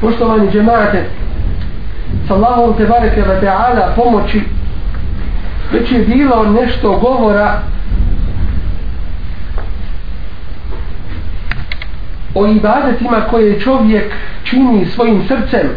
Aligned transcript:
poštovani 0.00 0.50
džemate 0.52 1.04
s 2.26 2.30
Allahom 2.30 2.74
te 2.76 2.86
bareke 2.86 3.22
ve 3.22 3.40
ta'ala 3.40 3.94
pomoći 3.96 4.40
već 5.72 5.92
je 5.92 5.98
bilo 5.98 6.44
nešto 6.60 6.98
govora 6.98 7.62
o 12.34 12.46
ibadetima 12.46 13.20
koje 13.30 13.60
čovjek 13.60 14.12
čini 14.44 14.86
svojim 14.86 15.22
srcem 15.28 15.68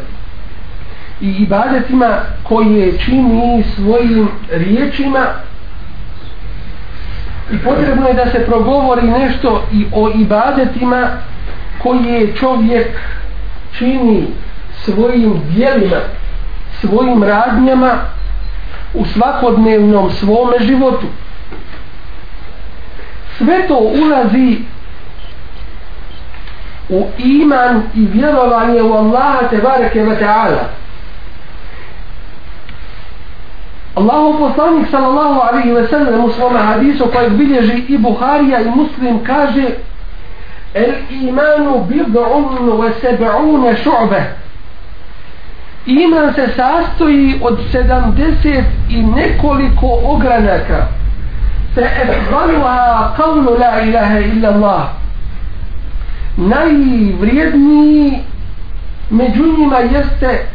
i 1.21 1.29
ibadetima 1.29 2.17
koje 2.43 2.97
čini 2.97 3.63
svojim 3.75 4.29
riječima 4.51 5.25
i 7.51 7.57
potrebno 7.57 8.07
je 8.07 8.13
da 8.13 8.25
se 8.31 8.45
progovori 8.45 9.07
nešto 9.07 9.63
i 9.71 9.85
o 9.93 10.11
ibadetima 10.15 11.07
koje 11.83 12.35
čovjek 12.35 12.87
čini 13.77 14.27
svojim 14.85 15.41
dijelima 15.49 15.97
svojim 16.81 17.23
radnjama 17.23 17.91
u 18.93 19.05
svakodnevnom 19.05 20.11
svome 20.11 20.59
životu. 20.59 21.07
Sve 23.37 23.67
to 23.67 23.77
ulazi 23.77 24.57
u 26.89 27.07
iman 27.17 27.83
i 27.95 28.05
vjerovanje 28.05 28.81
u 28.81 28.93
Allaha 28.93 29.47
te 29.49 29.57
bareke 29.57 29.99
ta'ala. 29.99 30.63
Allahu 33.95 34.37
poslanik 34.39 34.87
sallallahu 34.91 35.39
alaihi 35.39 35.71
ve 35.71 35.87
sellem 35.87 36.25
u 36.25 36.29
svome 36.29 36.59
hadisu 36.59 37.05
kojeg 37.13 37.31
bilježi 37.33 37.83
i 37.87 37.97
Buharija 37.97 38.61
i 38.61 38.69
Muslim 38.69 39.23
kaže 39.23 39.63
El 40.73 40.93
imanu 41.09 41.85
bid'un 41.89 42.69
wa 42.79 42.89
seb'une 43.01 43.75
šu'be 43.83 44.21
Iman 45.85 46.33
se 46.33 46.47
sastoji 46.55 47.39
od 47.41 47.59
70 47.73 48.63
i 48.89 49.03
nekoliko 49.03 49.99
ogranaka. 50.03 50.87
Fe 51.75 51.81
efdaluha 51.81 53.13
qavlu 53.17 53.57
la 53.59 53.81
ilaha 53.81 54.19
illa 54.19 54.49
Allah. 54.49 54.83
Najvrijedniji 56.37 58.19
među 59.09 59.43
njima 59.57 59.77
jeste 59.77 60.45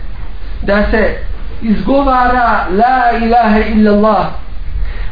da 0.63 0.91
se 0.91 1.17
izgovara 1.63 2.67
la 2.71 3.19
ilaha 3.27 3.59
illa 3.59 3.93
Allah. 3.93 4.27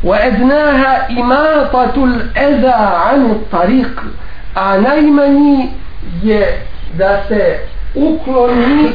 Wa 0.03 0.17
adnaha 0.27 1.09
imatatul 1.09 2.13
eza 2.35 3.01
an 3.13 3.35
tariq 3.53 4.01
a 4.57 4.79
najmanji 4.81 5.69
je 6.23 6.67
da 6.99 7.23
se 7.29 7.59
ukloni 7.95 8.89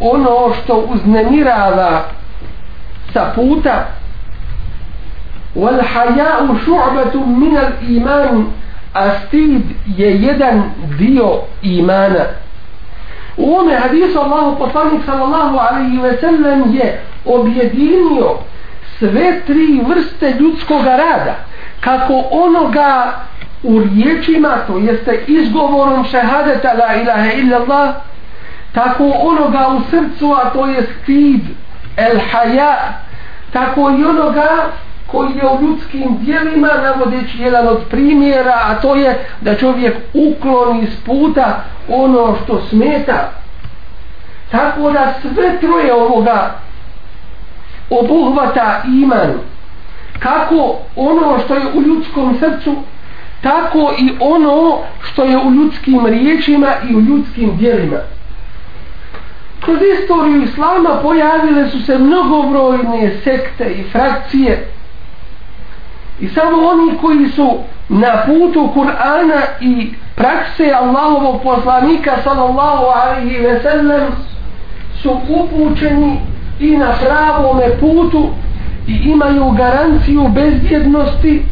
ono 0.00 0.52
što 0.54 0.74
uznemirava 0.74 2.02
sa 3.12 3.32
puta. 3.34 3.86
Wal 5.56 5.80
haya'u 5.94 6.56
shu'batu 6.64 7.26
min 7.26 7.56
al 7.56 7.72
iman 7.88 8.46
a 8.94 9.10
stid 9.10 9.62
je 9.86 10.22
jedan 10.22 10.62
dio 10.98 11.40
imana. 11.62 12.24
U 13.36 13.54
ome 13.54 13.74
hadisu 13.74 14.18
Allahu 14.20 14.58
poslanik 14.58 15.00
sallallahu 15.06 15.58
alaihi 15.58 15.98
ve 15.98 16.16
sellem 16.20 16.74
je 16.74 17.00
objedinio 17.24 18.36
sve 18.98 19.40
tri 19.46 19.80
vrste 19.88 20.34
ljudskog 20.40 20.84
rada 20.84 21.34
kako 21.80 22.24
onoga 22.30 23.12
u 23.62 23.80
riječima 23.80 24.48
to 24.66 24.78
jeste 24.78 25.24
izgovorom 25.26 26.04
šehadeta 26.04 26.72
la 26.72 26.94
ilaha 26.94 27.32
illa 27.32 27.94
tako 28.72 29.04
onoga 29.04 29.68
u 29.68 29.80
srcu 29.90 30.32
a 30.32 30.50
to 30.50 30.66
je 30.66 30.82
stid 31.02 31.40
el 31.96 32.18
haja 32.30 32.76
tako 33.52 33.90
i 33.90 34.04
onoga 34.04 34.48
koji 35.06 35.36
je 35.36 35.46
u 35.46 35.62
ljudskim 35.62 36.16
dijelima 36.20 36.68
navodeći 36.82 37.42
jedan 37.42 37.68
od 37.68 37.78
primjera 37.90 38.60
a 38.64 38.74
to 38.74 38.94
je 38.94 39.26
da 39.40 39.54
čovjek 39.54 39.96
ukloni 40.14 40.82
iz 40.82 41.00
puta 41.06 41.64
ono 41.88 42.36
što 42.44 42.60
smeta. 42.68 43.30
Tako 44.50 44.90
da 44.90 45.14
sve 45.20 45.60
troje 45.60 45.94
ovoga 45.94 46.50
obuhvata 47.90 48.82
iman. 49.02 49.32
Kako 50.18 50.78
ono 50.96 51.38
što 51.44 51.54
je 51.54 51.66
u 51.74 51.82
ljudskom 51.82 52.36
srcu 52.38 52.76
tako 53.42 53.92
i 53.98 54.10
ono 54.20 54.78
što 55.02 55.24
je 55.24 55.38
u 55.38 55.50
ljudskim 55.50 56.06
riječima 56.06 56.68
i 56.90 56.94
u 56.94 57.00
ljudskim 57.00 57.56
dijelima 57.56 57.98
kroz 59.66 59.78
istoriju 60.00 60.42
islama 60.42 60.90
pojavile 61.02 61.70
su 61.70 61.82
se 61.82 61.98
mnogobrojne 61.98 63.12
sekte 63.24 63.64
i 63.64 63.82
frakcije. 63.92 64.68
I 66.20 66.28
samo 66.28 66.68
oni 66.68 66.98
koji 67.00 67.28
su 67.28 67.58
na 67.88 68.22
putu 68.26 68.70
Kur'ana 68.74 69.40
i 69.60 69.94
prakse 70.14 70.72
Allahovog 70.72 71.42
poslanika 71.42 72.12
sallallahu 72.24 72.84
alaihi 72.84 73.38
ve 73.38 73.60
sellem 73.62 74.02
su 75.02 75.20
upućeni 75.28 76.20
i 76.60 76.76
na 76.76 76.92
pravome 76.92 77.78
putu 77.80 78.28
i 78.86 78.92
imaju 78.92 79.50
garanciju 79.50 80.28
bezbjednosti 80.28 81.42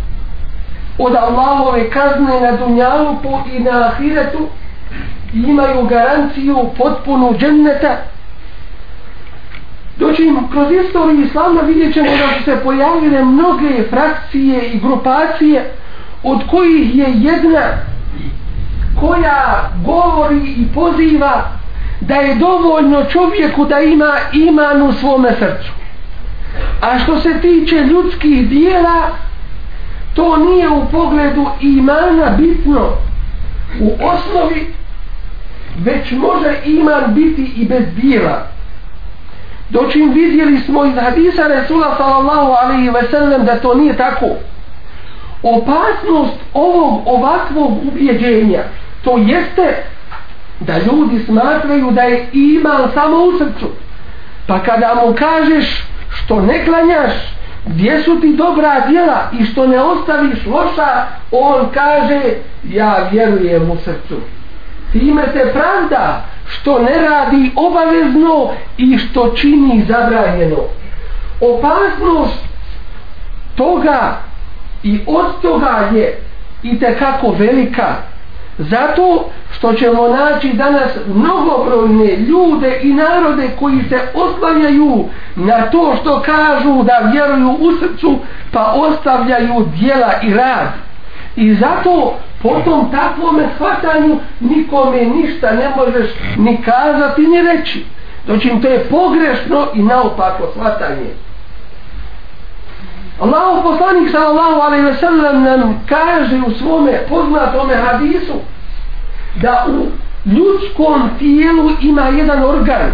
od 0.99 1.15
Allahove 1.15 1.91
kazne 1.91 2.41
na 2.41 2.57
dunjaluku 2.57 3.39
i 3.53 3.61
na 3.61 3.87
ahiretu 3.87 4.49
imaju 5.35 5.83
garanciju 5.83 6.71
potpunu 6.79 7.35
dženneta 7.39 7.97
Doći 9.97 10.33
kroz 10.53 10.67
istoriju 10.87 11.25
islama 11.25 11.61
vidjet 11.61 11.95
ćemo 11.95 12.09
da 12.11 12.39
su 12.39 12.45
se 12.45 12.57
pojavile 12.65 13.25
mnoge 13.25 13.85
frakcije 13.91 14.69
i 14.69 14.79
grupacije 14.79 15.71
od 16.23 16.41
kojih 16.51 16.97
je 16.97 17.07
jedna 17.15 17.61
koja 19.01 19.71
govori 19.87 20.55
i 20.57 20.67
poziva 20.75 21.45
da 22.01 22.15
je 22.15 22.35
dovoljno 22.35 23.05
čovjeku 23.05 23.65
da 23.65 23.81
ima 23.81 24.13
iman 24.33 24.83
u 24.83 24.93
svome 24.93 25.33
srcu. 25.39 25.73
A 26.81 26.99
što 26.99 27.21
se 27.21 27.41
tiče 27.41 27.77
ljudskih 27.77 28.49
dijela, 28.49 29.09
to 30.15 30.37
nije 30.37 30.69
u 30.69 30.87
pogledu 30.93 31.47
imana 31.61 32.31
bitno 32.39 32.89
u 33.81 33.93
osnovi, 34.03 34.67
već 35.79 36.13
može 36.13 36.55
iman 36.65 37.15
biti 37.15 37.53
i 37.57 37.65
bez 37.69 37.83
dijela. 37.97 38.47
Dočim 39.69 40.13
vidjeli 40.13 40.61
smo 40.61 40.85
iz 40.85 40.95
hadisa 40.95 41.47
Resula 41.47 41.97
sallallahu 41.97 42.53
alaihi 42.63 42.91
ve 42.91 43.03
sellem 43.11 43.45
da 43.45 43.61
to 43.61 43.75
nije 43.75 43.97
tako. 43.97 44.27
Opasnost 45.43 46.39
ovog 46.53 47.03
ovakvog 47.07 47.73
ubjeđenja 47.89 48.63
to 49.05 49.17
jeste 49.19 49.83
da 50.61 50.79
ljudi 50.79 51.25
smatraju 51.25 51.91
da 51.91 52.03
je 52.03 52.29
iman 52.33 52.91
samo 52.95 53.17
u 53.17 53.39
srcu. 53.39 53.69
Pa 54.47 54.63
kada 54.63 54.95
mu 54.95 55.15
kažeš 55.15 55.87
što 56.09 56.41
ne 56.41 56.65
klanjaš, 56.65 57.13
gdje 57.67 58.03
su 58.03 58.21
ti 58.21 58.37
dobra 58.37 58.81
djela 58.89 59.31
i 59.39 59.45
što 59.45 59.67
ne 59.67 59.81
ostaviš 59.81 60.47
loša, 60.47 61.07
on 61.31 61.69
kaže 61.75 62.21
ja 62.69 63.09
vjerujem 63.13 63.71
u 63.71 63.77
srcu. 63.77 64.21
Time 64.93 65.23
se 65.33 65.53
pravda, 65.53 66.25
što 66.47 66.79
ne 66.79 67.09
radi 67.09 67.51
obavezno 67.57 68.51
i 68.79 68.99
što 68.99 69.29
čini 69.37 69.85
zabranjeno. 69.89 70.59
Opasnost 71.41 72.45
toga 73.55 74.17
i 74.83 75.01
od 75.07 75.41
toga 75.43 75.89
je 75.95 76.21
i 76.63 76.79
tekako 76.79 77.31
velika. 77.39 77.95
Zato 78.59 79.25
što 79.53 79.73
ćemo 79.73 80.09
naći 80.09 80.53
danas 80.53 80.91
mnogobrojne 81.15 82.17
ljude 82.17 82.81
i 82.83 82.93
narode 82.93 83.51
koji 83.59 83.83
se 83.89 84.01
oslanjaju 84.15 85.05
na 85.37 85.71
to 85.71 85.97
što 86.01 86.23
kažu 86.23 86.83
da 86.83 87.11
vjeruju 87.13 87.51
u 87.51 87.73
srcu 87.73 88.19
pa 88.53 88.73
ostavljaju 88.77 89.67
dijela 89.81 90.13
i 90.23 90.35
rad. 90.35 90.69
I 91.37 91.55
zato 91.55 92.15
po 92.43 92.61
tom 92.65 92.91
takvome 92.91 93.49
shvatanju 93.55 94.19
nikome 94.41 95.05
ništa 95.05 95.51
ne 95.51 95.71
možeš 95.77 96.11
ni 96.37 96.63
kazati 96.63 97.23
ni 97.23 97.43
reći. 97.43 97.85
Dočim 98.27 98.63
to 98.63 98.69
je 98.69 98.85
pogrešno 98.91 99.67
i 99.75 99.83
naopako 99.83 100.47
shvatanje. 100.53 101.11
Allahu 103.21 103.63
poslanik 103.63 104.11
sallallahu 104.11 104.61
alejhi 104.61 104.85
ve 104.85 104.95
sellem 104.95 105.43
nam 105.43 105.81
kaže 105.89 106.37
u 106.47 106.51
svome 106.51 107.07
poznatome 107.09 107.75
hadisu 107.75 108.35
da 109.43 109.67
u 109.69 109.87
ljudskom 110.31 111.11
tijelu 111.19 111.71
ima 111.81 112.03
jedan 112.03 112.45
organ 112.45 112.93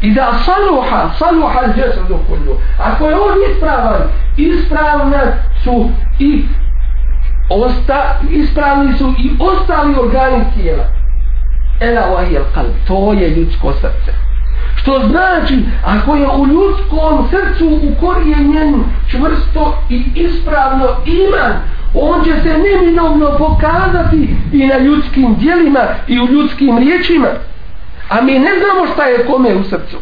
i 0.00 0.14
da 0.14 0.32
saluha, 0.44 1.10
saluha 1.18 1.60
džesadu 1.74 2.18
kullu. 2.28 2.56
Ako 2.78 3.08
je 3.08 3.14
on 3.14 3.38
ispravan, 3.50 4.02
ispravna 4.36 5.22
su 5.64 5.90
i 6.18 6.44
osta, 7.48 8.20
ispravni 8.30 8.92
su 8.98 9.14
i 9.18 9.30
ostali 9.40 9.94
organi 9.98 10.44
tijela. 10.54 10.84
ela 11.80 12.06
vahijel 12.14 12.42
kalb 12.54 12.72
to 12.86 13.12
je 13.12 13.30
ljudsko 13.30 13.72
srce 13.72 14.12
što 14.76 15.00
znači 15.08 15.64
ako 15.84 16.16
je 16.16 16.26
u 16.28 16.46
ljudskom 16.46 17.28
srcu 17.30 17.80
ukorijenjen 17.92 18.84
čvrsto 19.08 19.82
i 19.88 20.04
ispravno 20.14 20.86
iman 21.06 21.52
on 21.94 22.24
će 22.24 22.30
se 22.42 22.58
neminovno 22.58 23.38
pokazati 23.38 24.36
i 24.52 24.66
na 24.66 24.78
ljudskim 24.78 25.34
dijelima 25.34 25.80
i 26.08 26.20
u 26.20 26.26
ljudskim 26.26 26.78
riječima. 26.78 27.28
A 28.08 28.20
mi 28.20 28.38
ne 28.38 28.50
znamo 28.58 28.92
šta 28.94 29.04
je 29.04 29.26
kome 29.26 29.54
u 29.54 29.64
srcu. 29.64 29.96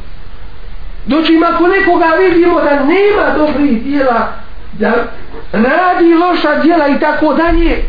Doći 1.07 1.41
ako 1.55 1.67
nekoga 1.67 2.07
vidimo 2.07 2.61
da 2.61 2.85
nema 2.85 3.39
dobrih 3.39 3.83
dijela 3.83 4.33
da 4.73 4.93
radi 5.53 6.15
loša 6.15 6.63
dijela 6.63 6.89
i 6.89 7.01
tako 7.01 7.35
dalje 7.35 7.85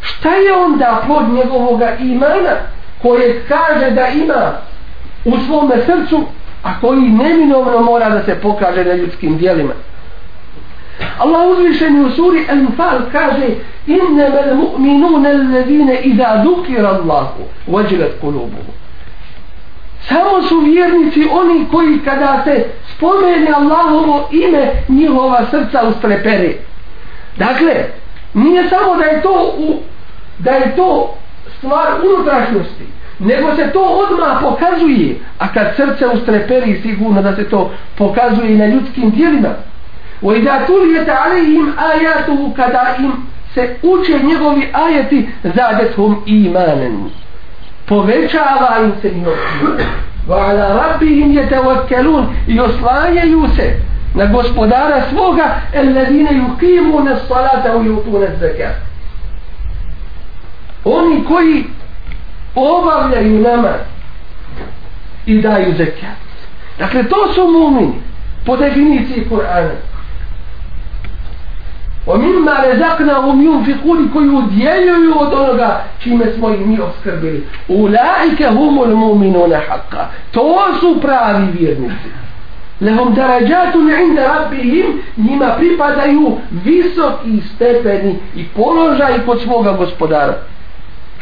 šta 0.00 0.34
je 0.34 0.56
onda 0.56 1.02
plod 1.06 1.28
njegovog 1.28 1.82
imana 2.00 2.50
koje 3.02 3.42
kaže 3.48 3.90
da 3.90 4.08
ima 4.08 4.52
u 5.24 5.32
svome 5.46 5.74
srcu 5.86 6.24
a 6.62 6.80
koji 6.80 7.00
neminovno 7.00 7.80
mora 7.80 8.08
da 8.08 8.22
se 8.22 8.34
pokaže 8.34 8.84
na 8.84 8.94
ljudskim 8.94 9.38
dijelima 9.38 9.72
Allah 11.18 11.48
uzvišeni 11.50 12.00
u 12.00 12.10
suri 12.10 12.46
Al-Fal 12.48 12.98
kaže 13.12 13.48
innama 13.86 14.38
al-mu'minuna 14.38 15.28
alladhina 15.28 15.92
idha 15.92 16.42
dhukira 16.44 16.88
Allahu 16.88 17.42
wajilat 17.68 18.12
qulubuhum 18.20 18.74
Samo 20.08 20.42
su 20.42 20.60
vjernici 20.60 21.28
oni 21.32 21.66
koji 21.70 21.98
kada 21.98 22.42
se 22.44 22.64
spomene 22.94 23.50
Allahovo 23.56 24.28
ime 24.32 24.70
njihova 24.88 25.46
srca 25.50 25.82
ustrepere. 25.88 26.54
Dakle, 27.36 27.84
nije 28.34 28.68
samo 28.68 28.96
da 28.96 29.04
je 29.04 29.22
to 29.22 29.54
u, 29.58 29.80
da 30.38 30.50
je 30.50 30.76
to 30.76 31.14
stvar 31.58 31.86
unutrašnjosti, 32.04 32.84
nego 33.18 33.56
se 33.56 33.70
to 33.72 33.80
odmah 33.80 34.42
pokazuje, 34.42 35.16
a 35.38 35.48
kad 35.48 35.66
srce 35.76 36.06
ustreperi 36.06 36.80
sigurno 36.82 37.22
da 37.22 37.36
se 37.36 37.48
to 37.48 37.70
pokazuje 37.98 38.52
i 38.52 38.58
na 38.58 38.66
ljudskim 38.66 39.10
dijelima. 39.10 39.48
O 40.22 40.34
i 40.34 40.42
da 40.42 40.66
tulijete 40.66 41.12
alejim 41.24 41.72
kada 42.56 42.96
im 42.98 43.12
se 43.54 43.76
uče 43.82 44.18
njegovi 44.22 44.68
ajeti 44.72 45.28
zadethum 45.42 46.22
imanen 46.26 47.10
povećava 47.86 48.76
im 48.84 48.92
se 49.02 49.10
njoj 49.10 49.36
wa 50.28 50.50
ala 50.50 50.74
rabbihim 50.74 51.32
yatawakkalun. 51.32 52.26
I 52.46 52.60
oslanjaju 52.60 53.48
se 53.56 53.80
na 54.14 54.26
gospodara 54.26 55.02
svoga 55.10 55.60
alladine 55.76 56.30
yuqimuna 56.30 57.12
as-salata 57.12 57.72
wa 57.74 57.84
yutuna 57.86 58.26
az-zakat 58.26 58.74
oni 60.84 61.24
koji 61.24 61.64
obavljaju 62.54 63.38
namaz 63.38 63.80
i 65.26 65.40
daju 65.40 65.74
zekat 65.76 66.24
dakle 66.78 67.02
to 67.08 67.32
su 67.34 67.48
mumini 67.48 67.92
po 68.46 68.56
definiciji 68.56 69.26
Kur'ana. 69.30 69.93
ومما 72.07 72.53
رزقناهم 72.71 73.41
ينفقون 73.41 74.09
koji 74.13 74.29
udjeljuju 74.29 75.13
od 75.19 75.33
onoga 75.33 75.83
čime 75.99 76.25
smo 76.37 76.49
ih 76.49 76.67
mi 76.67 76.79
obskrbili 76.79 77.47
ulaike 77.67 78.47
humul 78.47 78.95
mu'minuna 78.95 79.59
haqqa 79.69 80.03
to 80.31 80.57
su 80.79 81.01
pravi 81.01 81.47
vjernici 81.59 82.09
lehum 82.81 83.13
darajatun 83.13 83.91
inda 84.07 84.23
rabbihim 84.23 85.01
njima 85.17 85.55
pripadaju 85.57 86.37
visoki 86.51 87.41
stepeni 87.55 88.15
i 88.35 88.45
položaj 88.45 89.25
kod 89.25 89.41
svoga 89.41 89.71
gospodara 89.71 90.33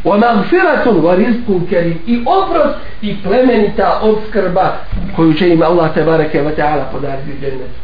wa 0.06 0.18
magfiratun 0.18 1.02
wa 1.02 1.16
rizqun 1.16 1.68
karim 1.70 2.00
i 2.08 2.24
oprost 2.26 2.76
i 3.02 3.16
plemenita 3.24 4.00
obskrba 4.04 4.74
koju 5.16 5.34
će 5.34 5.50
im 5.50 5.62
Allah 5.62 5.94
tebareke 5.94 6.42
ve 6.42 6.56
taala 6.56 6.84
podariti 6.92 7.32
u 7.32 7.42
džennetu 7.42 7.80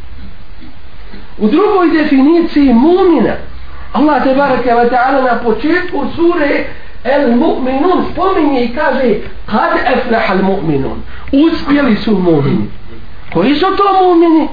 U 1.39 1.49
drugoj 1.49 1.91
definiciji 2.03 2.73
mumina, 2.73 3.35
Allah 3.93 4.23
te 4.23 4.35
barake 4.35 4.75
wa 4.75 4.89
ta'ala 4.91 5.23
na 5.23 5.39
početku 5.45 6.07
sure 6.17 6.65
El 7.05 7.37
mu'minun 7.37 8.05
spominje 8.13 8.65
i 8.65 8.75
kaže 8.75 9.15
kad 9.47 9.97
eflaha 9.99 10.33
al 10.35 10.43
mu'minun 10.43 11.03
uspjeli 11.33 11.97
su 11.97 12.19
mumini. 12.19 12.71
Koji 13.33 13.55
su 13.55 13.67
to 13.77 14.05
mumini? 14.05 14.49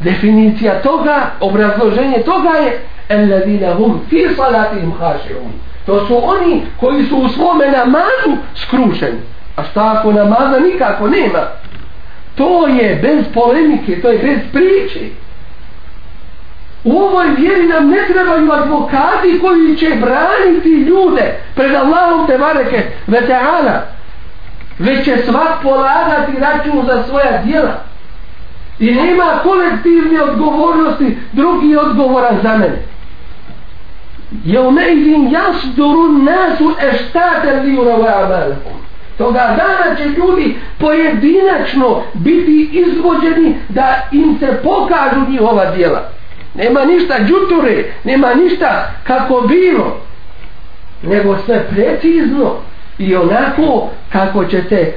Definicija 0.00 0.82
toga 0.82 1.30
obrazloženje 1.40 2.18
toga 2.18 2.48
je 2.48 2.80
alladina 3.08 3.74
hum 3.74 4.00
fi 4.10 4.26
salatihim 4.36 4.92
khashi'un. 5.00 5.52
To 5.86 6.06
su 6.06 6.28
oni 6.28 6.62
koji 6.80 7.04
su 7.04 7.16
u 7.16 7.28
svome 7.28 7.66
namazu 7.66 8.42
skrušeni. 8.54 9.18
A 9.56 9.64
šta 9.64 9.96
ako 9.98 10.12
namaza 10.12 10.60
nikako 10.60 11.08
nema? 11.08 11.42
To 12.34 12.66
je 12.66 12.98
bez 13.02 13.24
polemike 13.34 14.00
to 14.02 14.08
je 14.08 14.18
bez 14.18 14.38
priče. 14.52 15.00
U 16.84 16.98
ovoj 16.98 17.26
vjeri 17.36 17.66
nam 17.66 17.88
ne 17.90 17.98
trebaju 18.12 18.52
advokati 18.52 19.38
koji 19.40 19.76
će 19.76 19.86
braniti 19.86 20.68
ljude 20.68 21.40
pred 21.54 21.74
Allahom 21.74 22.26
te 22.26 22.38
bareke 22.38 22.82
veteana. 23.06 23.80
Već 24.78 25.04
će 25.04 25.16
svak 25.26 25.62
polagati 25.62 26.32
račun 26.40 26.86
za 26.86 27.02
svoja 27.08 27.42
djela. 27.44 27.82
I 28.78 28.90
nema 28.94 29.24
kolektivne 29.42 30.22
odgovornosti 30.22 31.18
drugi 31.32 31.76
odgovoran 31.76 32.38
za 32.42 32.56
mene. 32.56 32.82
Jeume 34.44 34.92
idin 34.92 35.30
jasduru 35.30 36.08
nasu 36.08 36.74
eštate 36.80 37.60
li 37.64 37.78
urava 37.78 38.24
amalakum. 38.24 38.72
Toga 39.18 39.56
dana 39.56 39.96
će 39.96 40.04
ljudi 40.04 40.56
pojedinačno 40.78 42.02
biti 42.14 42.70
izvođeni 42.72 43.56
da 43.68 44.08
im 44.12 44.38
se 44.38 44.60
pokažu 44.62 45.30
njihova 45.30 45.70
djela. 45.70 46.10
Nema 46.54 46.84
ništa 46.84 47.18
džuture, 47.18 47.92
nema 48.04 48.34
ništa 48.34 48.90
kako 49.04 49.40
bilo, 49.40 50.00
nego 51.02 51.38
sve 51.38 51.68
precizno 51.68 52.56
i 52.98 53.16
onako 53.16 53.88
kako 54.12 54.44
će 54.44 54.62
se 54.68 54.92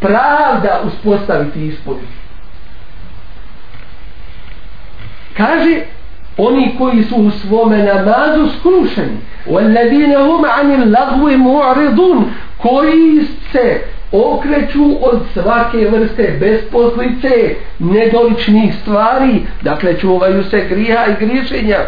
pravda 0.00 0.82
uspostaviti 0.84 1.66
ispod. 1.66 1.96
Kaže, 5.36 5.80
oni 6.37 6.75
koji 6.77 7.03
su 7.03 7.15
u 7.15 7.31
svome 7.31 7.77
namazu 7.77 8.47
skrušeni, 8.59 9.17
وَالَّذِينَ 9.47 10.15
هُمْ 10.15 10.45
عَنِ 10.45 10.67
اللَّغْوِ 10.81 11.37
مُعْرِضُونَ 11.37 12.23
koji 12.57 13.25
se 13.51 13.81
okreću 14.11 14.85
od 15.01 15.19
svake 15.33 15.87
vrste 15.89 16.37
besposlice 16.39 17.55
nedoličnih 17.79 18.75
stvari 18.81 19.41
dakle 19.61 19.99
čuvaju 19.99 20.43
se 20.43 20.65
grija 20.69 21.05
i 21.07 21.25
grišenja 21.25 21.79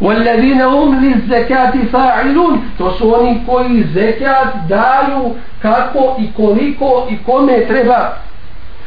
والذين 0.00 0.60
هم 0.60 1.04
للزكاة 1.04 1.72
فاعلون 1.92 2.60
to 2.78 2.90
su 2.98 3.14
oni 3.14 3.42
koji 3.46 3.84
zekat 3.94 4.54
daju 4.68 5.34
kako 5.62 6.16
i 6.18 6.32
koliko 6.36 7.06
i 7.10 7.16
kome 7.26 7.66
treba 7.68 8.12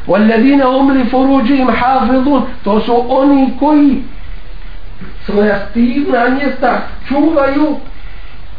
والذين 0.08 0.62
هم 0.62 0.92
لفروجهم 0.92 1.70
حافظون 1.70 2.42
to 2.64 2.80
su 2.80 3.04
oni 3.08 3.50
koji 3.60 4.02
svoja 5.25 5.59
stivna 5.69 6.29
mjesta 6.29 6.81
čuvaju 7.07 7.75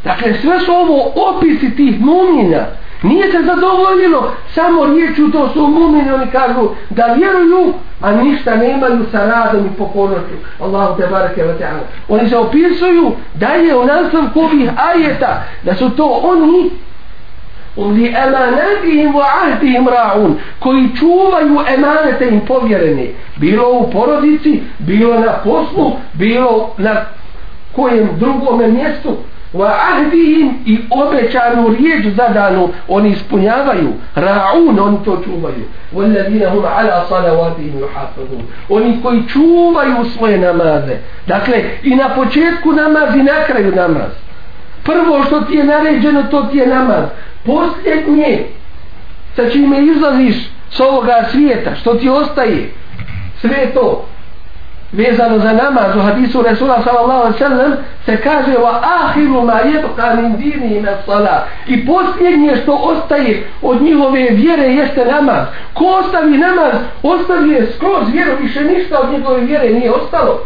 dakle 0.03 0.33
sve 0.41 0.59
su 0.59 0.71
ovo 0.71 1.13
opisi 1.15 1.75
tih 1.75 1.99
mumina 1.99 2.65
Nije 3.03 3.31
se 3.31 3.37
zadovoljilo 3.45 4.31
samo 4.53 4.85
riječu, 4.85 5.31
to 5.31 5.49
su 5.49 5.67
mumini, 5.67 6.11
oni 6.11 6.31
kažu 6.31 6.69
da 6.89 7.05
vjeruju, 7.05 7.73
a 8.01 8.11
ništa 8.11 8.55
nemaju 8.55 9.05
sa 9.11 9.25
radom 9.25 9.65
i 9.65 9.77
pokornošću. 9.77 10.35
Allahu 10.59 11.01
te 11.01 11.07
barake 11.07 11.43
wa 11.43 11.57
ta'ala. 11.59 11.83
Oni 12.07 12.29
se 12.29 12.37
opisuju 12.37 13.11
da 13.33 13.47
je 13.47 13.75
u 13.75 13.85
nastavku 13.85 14.39
ovih 14.39 14.71
ajeta, 14.77 15.43
da 15.63 15.75
su 15.75 15.89
to 15.89 16.21
oni 16.23 16.71
oni 17.77 18.07
emanatihim 18.07 19.13
wa 19.13 19.25
ahdihim 19.43 19.87
ra'un 19.87 20.33
koji 20.59 20.89
čuvaju 20.99 21.59
emanete 21.75 22.27
im 22.27 22.39
povjerene 22.39 23.07
bilo 23.35 23.69
u 23.69 23.91
porodici 23.91 24.61
bilo 24.79 25.19
na 25.19 25.31
poslu 25.43 25.91
bilo 26.13 26.69
na 26.77 27.05
kojem 27.75 28.09
drugome 28.19 28.67
mjestu. 28.67 29.17
Wa 29.53 29.71
ahdihim 29.93 30.53
i 30.65 30.79
obećanu 30.89 31.75
riječ 31.77 32.15
zadanu 32.15 32.69
oni 32.87 33.09
ispunjavaju. 33.09 33.93
Ra'un 34.15 34.79
oni 34.81 34.97
to 35.05 35.21
čuvaju. 35.25 35.63
Walladina 35.95 36.49
hum 36.49 36.65
ala 36.65 37.05
salavatihim 37.09 37.73
yuhafazun 37.79 38.41
oni 38.69 38.99
koji 39.03 39.23
čuvaju 39.27 40.05
svoje 40.17 40.37
namaze. 40.37 40.97
Dakle 41.27 41.63
i 41.83 41.95
na 41.95 42.09
početku 42.09 42.71
namaz 42.71 43.15
i 43.15 43.23
na 43.23 43.43
kraju 43.47 43.75
namaz 43.75 44.11
prvo 44.83 45.23
što 45.23 45.41
ti 45.41 45.53
je 45.53 45.63
naređeno 45.63 46.23
to 46.23 46.43
ti 46.43 46.57
je 46.57 46.67
namaz. 46.67 47.03
Posljednje 47.45 48.45
sa 49.35 49.49
čime 49.49 49.85
izlaziš 49.85 50.35
s 50.71 50.79
ovoga 50.79 51.23
svijeta 51.31 51.75
što 51.75 51.93
ti 51.93 52.09
ostaje? 52.09 52.71
Sve 53.41 53.73
to. 53.73 54.05
Vezano 54.91 55.39
za 55.39 55.53
namaz 55.53 55.95
u 55.95 56.01
hadisu 56.01 56.41
Resula 56.41 56.81
sallallahu 56.83 57.19
alaihi 57.19 57.37
sallam 57.37 57.73
se 58.05 58.17
kaže 58.17 58.51
wa 58.51 58.79
ahiru 58.81 59.41
ma 59.41 59.53
yebqa 59.53 60.21
min 60.21 60.37
dini 60.37 60.77
ime 60.77 60.91
sala 61.05 61.47
i 61.67 61.85
posljednje 61.85 62.55
što 62.63 62.73
ostaje 62.73 63.43
od 63.61 63.81
njihove 63.81 64.29
vjere 64.29 64.63
jeste 64.63 65.05
namaz. 65.05 65.45
Ko 65.73 65.85
ostavi 65.85 66.37
namaz 66.37 66.73
ostavi 67.03 67.49
je 67.49 67.67
skroz 67.75 68.13
vjeru 68.13 68.31
više 68.41 68.63
ništa 68.63 68.99
od 68.99 69.11
njegove 69.11 69.41
vjere 69.41 69.69
nije 69.69 69.91
ostalo. 69.91 70.39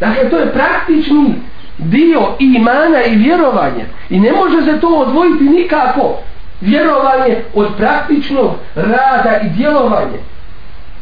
Dakle 0.00 0.30
to 0.30 0.38
je 0.38 0.52
praktični 0.52 1.34
dio 1.78 2.20
imana 2.38 3.04
i 3.04 3.16
vjerovanja 3.16 3.84
i 4.10 4.20
ne 4.20 4.32
može 4.32 4.72
se 4.72 4.80
to 4.80 4.88
odvojiti 4.88 5.44
nikako 5.44 6.18
vjerovanje 6.60 7.36
od 7.54 7.68
praktičnog 7.76 8.50
rada 8.74 9.40
i 9.42 9.48
djelovanja 9.48 10.18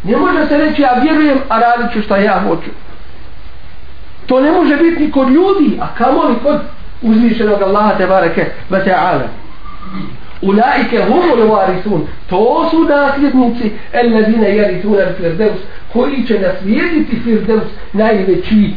Ne 0.04 0.16
može 0.16 0.46
se 0.46 0.58
reći 0.58 0.82
ja 0.82 0.92
vjerujem, 1.02 1.38
a 1.48 1.58
radit 1.58 1.92
ću 1.92 2.02
šta 2.02 2.16
ja 2.16 2.40
hoću. 2.40 2.70
To 4.26 4.40
ne 4.40 4.50
može 4.50 4.76
biti 4.76 5.02
ni 5.02 5.10
kod 5.10 5.28
ljudi, 5.28 5.78
a 5.80 5.94
kamoli 5.98 6.34
kod 6.42 6.60
uzvišenog 7.02 7.62
Allaha 7.62 7.94
te 7.98 8.06
bareke 8.06 8.46
ve 8.70 8.84
ta'ala. 8.84 9.26
Ulaike 10.42 11.04
humul 11.04 11.48
varisun. 11.48 12.06
To 12.30 12.68
su 12.70 12.84
nasljednici 12.84 13.72
ellezine 13.92 14.56
jerituna 14.56 15.04
firdeus 15.16 15.58
koji 15.92 16.26
će 16.26 16.38
naslijediti 16.38 17.20
firdeus 17.24 17.64
najveći 17.92 18.74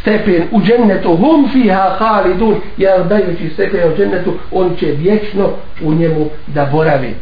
stepen 0.00 0.48
u 0.50 0.60
džennetu 0.62 1.16
hum 1.16 1.48
fiha 1.52 1.96
halidun 1.98 2.54
jer 2.76 3.04
dajući 3.04 3.50
stepen 3.54 3.92
u 3.92 3.96
džennetu 3.96 4.32
on 4.52 4.76
će 4.80 4.86
vječno 4.86 5.50
u 5.82 5.94
njemu 5.94 6.26
da 6.46 6.68
boravi. 6.72 7.14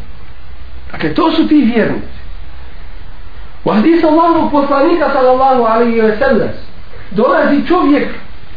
Dakle, 0.92 1.14
to 1.14 1.30
su 1.30 1.48
ti 1.48 1.72
vjernici. 1.74 2.16
U 3.64 3.70
hadisu 3.70 4.06
Allahog 4.06 4.50
poslanika 4.50 5.10
sallallahu 5.12 5.62
alaihi 5.62 6.00
wa 6.00 6.18
sallam 6.18 6.48
dolazi 7.10 7.66
čovjek 7.68 8.08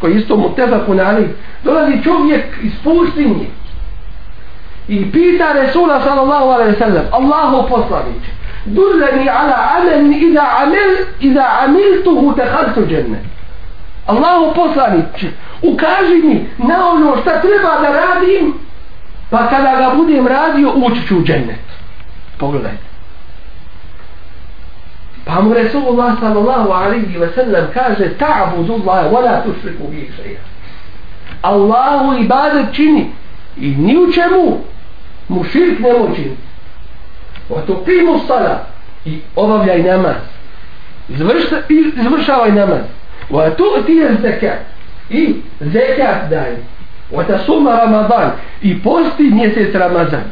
koji 0.02 0.16
isto 0.16 0.38
mu 0.38 0.56
teba 0.56 0.80
punali 0.80 1.30
dolazi 1.64 2.04
čovjek 2.04 2.46
iz 2.64 2.72
pustinje 2.84 3.48
i 4.88 5.12
pita 5.12 5.54
Resula 5.54 6.02
sallallahu 6.02 6.50
alaihi 6.50 6.74
wa 6.74 6.80
sallam 6.80 7.06
Allahu 7.12 7.70
poslaniće 7.70 8.32
dulleni 8.66 9.30
ala 9.30 9.56
amen 9.78 10.14
iza 10.14 10.46
amil 10.62 11.06
iza 11.20 11.46
amiltuhu 11.64 12.34
dehaltu 12.36 12.86
dženne 12.90 13.20
Allahu 14.10 14.54
poslaniće 14.56 15.28
ukaži 15.62 16.16
mi 16.24 16.48
na 16.58 16.90
ono 16.90 17.22
šta 17.22 17.42
treba 17.42 17.82
da 17.82 17.90
radim 17.90 18.54
pa 19.30 19.50
kada 19.50 19.76
ga 19.76 19.96
budem 19.96 20.28
radio 20.28 20.74
ući 20.76 21.08
ću 21.08 21.18
u 21.18 21.24
džennet 21.24 21.60
pogledajte 22.38 22.90
Pa 25.26 25.42
mu 25.42 25.54
Resulullah 25.54 26.18
sallallahu 26.20 26.74
alaihi 26.74 27.18
wa 27.18 27.30
sallam 27.36 27.70
kaže 27.74 28.18
ta'budu 28.18 28.74
Allah 28.74 29.12
wa 29.14 29.22
la 29.22 29.44
tušriku 29.46 29.88
bi 29.88 30.12
šeja. 30.18 30.40
Allahu 31.42 32.18
ibadet 32.24 32.74
čini 32.74 33.12
i 33.58 33.76
ni 33.76 33.98
u 33.98 34.12
čemu 34.12 34.58
mu 35.28 35.44
širk 35.44 35.80
ne 35.80 35.94
moći. 35.94 36.16
čini. 36.16 36.36
Wa 37.50 37.66
tu 37.66 37.86
sala 38.28 38.66
i 39.06 39.20
obavljaj 39.36 39.84
namaz. 39.84 40.16
Zvršavaj 42.04 42.52
namaz 42.52 42.99
Wa 43.31 43.51
tu 43.57 43.65
tije 43.87 44.17
zekat 44.23 44.59
i 45.11 45.35
zekat 45.61 46.31
daj. 46.31 46.57
Wa 47.13 47.27
ta 47.27 47.39
suma 47.39 47.71
ramadan 47.71 48.31
i 48.63 48.83
posti 48.83 49.23
mjesec 49.23 49.75
ramazan. 49.75 50.25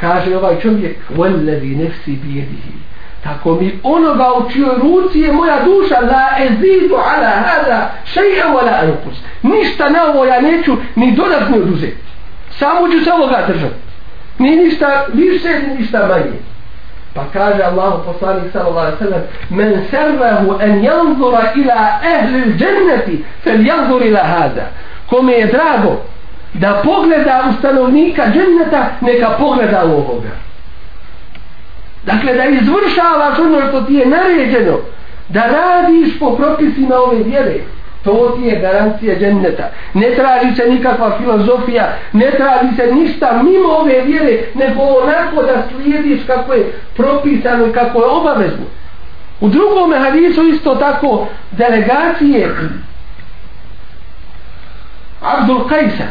Kaže 0.00 0.36
ovaj 0.36 0.60
čovjek, 0.60 0.96
وَالَّذِي 1.16 1.76
نَفْسِ 1.76 2.06
بِيَدِهِ 2.06 2.84
tako 3.24 3.54
mi 3.54 3.78
onoga 3.82 4.32
u 4.38 4.50
čijoj 4.50 4.76
ruci 4.82 5.20
je 5.20 5.32
moja 5.32 5.64
duša 5.64 6.00
la 6.00 6.44
ezidu 6.44 6.94
ala 6.94 7.30
hada 7.30 7.92
šeja 8.04 8.46
wala 8.54 8.80
ankus 8.82 9.14
ništa 9.42 9.88
na 9.88 10.04
ovo 10.04 10.24
ja 10.24 10.40
neću 10.40 10.76
ni 10.96 11.12
dodatno 11.12 11.56
oduzeti 11.56 11.96
samo 12.58 12.88
ću 12.88 13.04
se 13.04 13.12
ovoga 13.12 13.44
držati 13.48 13.74
ni 14.38 14.56
ništa 14.56 15.06
više 15.12 15.48
ni 15.48 15.74
ništa 15.78 16.06
manje 16.06 16.38
pa 17.13 17.25
kaže 17.33 17.63
Allahu 17.63 18.03
poslanik 18.05 18.51
sallallahu 18.53 18.87
alejhi 18.87 18.97
ve 18.99 19.05
sellem: 19.05 19.23
men 19.49 19.85
sarrahu 19.91 20.51
an 20.61 20.83
yanzura 20.83 21.53
ila 21.55 21.73
ahli 22.15 22.41
al-jannati, 22.41 23.23
falyanzur 23.43 24.05
ila 24.05 24.23
hada. 24.23 24.65
Kome 25.09 25.33
je 25.33 25.45
drago 25.45 26.01
da 26.53 26.81
pogleda 26.83 27.43
u 27.49 27.53
stanovnika 27.59 28.23
dženneta 28.33 28.85
neka 29.01 29.29
pogleda 29.39 29.85
u 29.85 29.91
ovoga. 29.91 30.29
Dakle, 32.03 32.33
da 32.33 32.45
izvršavaš 32.45 33.39
ono 33.39 33.61
što 33.69 33.81
ti 33.81 33.93
je 33.93 34.05
naređeno, 34.05 34.77
da 35.29 35.41
radiš 35.41 36.19
po 36.19 36.35
propisima 36.35 36.95
ove 36.95 37.23
vjere, 37.23 37.59
to 38.03 38.35
ti 38.37 38.47
je 38.47 38.59
garancija 38.59 39.19
dženneta. 39.19 39.69
Ne 39.93 40.15
traži 40.15 40.55
se 40.55 40.69
nikakva 40.69 41.17
filozofija, 41.17 41.93
ne 42.13 42.31
traži 42.31 42.75
se 42.75 42.93
ništa 42.93 43.41
mimo 43.43 43.69
ove 43.69 44.01
vjere, 44.01 44.39
nego 44.55 44.81
onako 44.81 45.43
da 45.43 45.63
slijediš 45.69 46.21
kako 46.27 46.53
je 46.53 46.73
propisano 46.95 47.67
i 47.67 47.71
kako 47.71 47.99
je 47.99 48.07
obavezno. 48.07 48.65
U 49.41 49.49
drugom 49.49 49.93
hadisu 50.03 50.43
isto 50.43 50.75
tako 50.75 51.27
delegacije 51.51 52.49
Abdul 55.21 55.67
Kajsa 55.67 56.07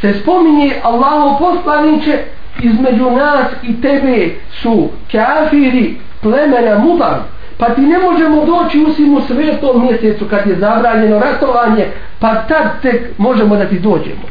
se 0.00 0.14
spominje 0.22 0.74
Allahu 0.82 1.38
poslaniće 1.38 2.18
između 2.62 3.10
nas 3.10 3.46
i 3.62 3.80
tebe 3.80 4.30
su 4.62 4.88
kafiri 5.12 5.96
plemena 6.22 6.78
Mubarak 6.78 7.35
pa 7.58 7.74
ti 7.74 7.80
ne 7.80 7.98
možemo 7.98 8.44
doći 8.44 8.78
u 8.78 9.20
svetom 9.26 9.82
mjesecu 9.82 10.24
kad 10.30 10.46
je 10.46 10.58
zabranjeno 10.58 11.18
ratovanje 11.18 11.86
pa 12.18 12.34
tad 12.34 12.82
tek 12.82 13.18
možemo 13.18 13.56
da 13.56 13.64
ti 13.64 13.78
dođemo. 13.78 14.26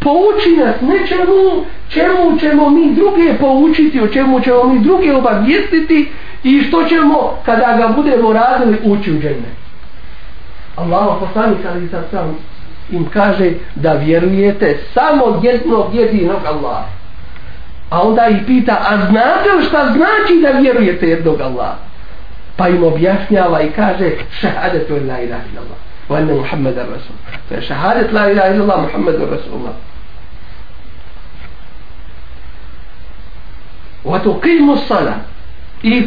Pouči 0.00 0.56
nas 0.56 0.74
nečemu 0.80 1.64
čemu 1.88 2.38
ćemo 2.38 2.70
mi 2.70 2.94
druge 2.94 3.34
poučiti 3.40 4.00
o 4.00 4.08
čemu 4.08 4.40
ćemo 4.40 4.64
mi 4.64 4.80
druge 4.80 5.14
obavijestiti 5.14 6.10
i 6.42 6.62
što 6.62 6.84
ćemo 6.84 7.38
kada 7.44 7.76
ga 7.76 7.88
budemo 7.96 8.32
radili 8.32 8.78
ući 8.84 9.12
u 9.12 9.20
džene. 9.20 9.50
Allah 10.76 11.16
poslanik 11.20 11.58
ali 11.70 11.88
sad 11.88 12.04
sam 12.10 12.36
im 12.90 13.08
kaže 13.12 13.50
da 13.74 13.92
vjerujete 13.92 14.78
samo 14.94 15.40
jednog 15.42 15.94
jedinog 15.94 16.40
Allaha. 16.46 16.84
A 17.90 18.02
onda 18.02 18.28
ih 18.28 18.38
pita, 18.46 18.76
a 18.88 18.96
znate 18.96 19.52
li 19.58 19.64
šta 19.64 19.92
znači 19.96 20.40
da 20.42 20.58
vjerujete 20.58 21.08
jednog 21.08 21.40
Allaha? 21.40 21.93
Pa 22.56 22.68
im 22.68 22.84
objašnjava 22.84 23.60
i 23.62 23.70
kaže, 23.70 24.10
šahadet 24.40 24.90
la 24.90 25.20
ilaha 25.20 25.42
illallah. 25.52 25.78
Wa 26.08 26.16
anna 26.16 26.34
Muhammed 26.34 26.76
Rasul. 26.76 27.16
To 27.48 27.54
je 27.54 27.62
šahadet 27.62 28.12
la 28.12 28.30
ilaha 28.30 28.54
illallah 28.54 28.82
Muhammed 28.82 29.14
Rasulullah. 29.14 29.74
Wa 34.04 34.18
tuqimu 34.18 34.76
sala. 34.88 35.14
I 35.82 36.02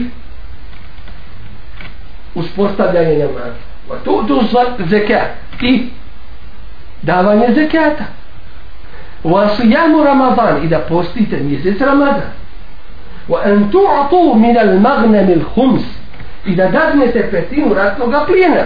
uspostavljanje 2.35 3.17
namaza. 3.17 3.61
Wa 3.89 3.95
tu'tu 4.03 4.41
zekat. 4.89 5.27
I 5.61 5.89
davanje 7.01 7.53
zekata. 7.53 8.05
وصيام 9.23 10.01
رمضان 10.01 10.55
إذا 10.55 10.87
بوستيت 10.89 11.33
ميزيس 11.33 11.81
رمضان 11.81 12.29
وأن 13.29 13.71
تعطوا 13.71 14.35
من 14.35 14.57
المغنم 14.57 15.29
i 16.47 16.55
da 16.55 16.67
dadnete 16.67 17.29
petinu 17.31 17.73
ratnog 17.73 18.13
plijena. 18.27 18.63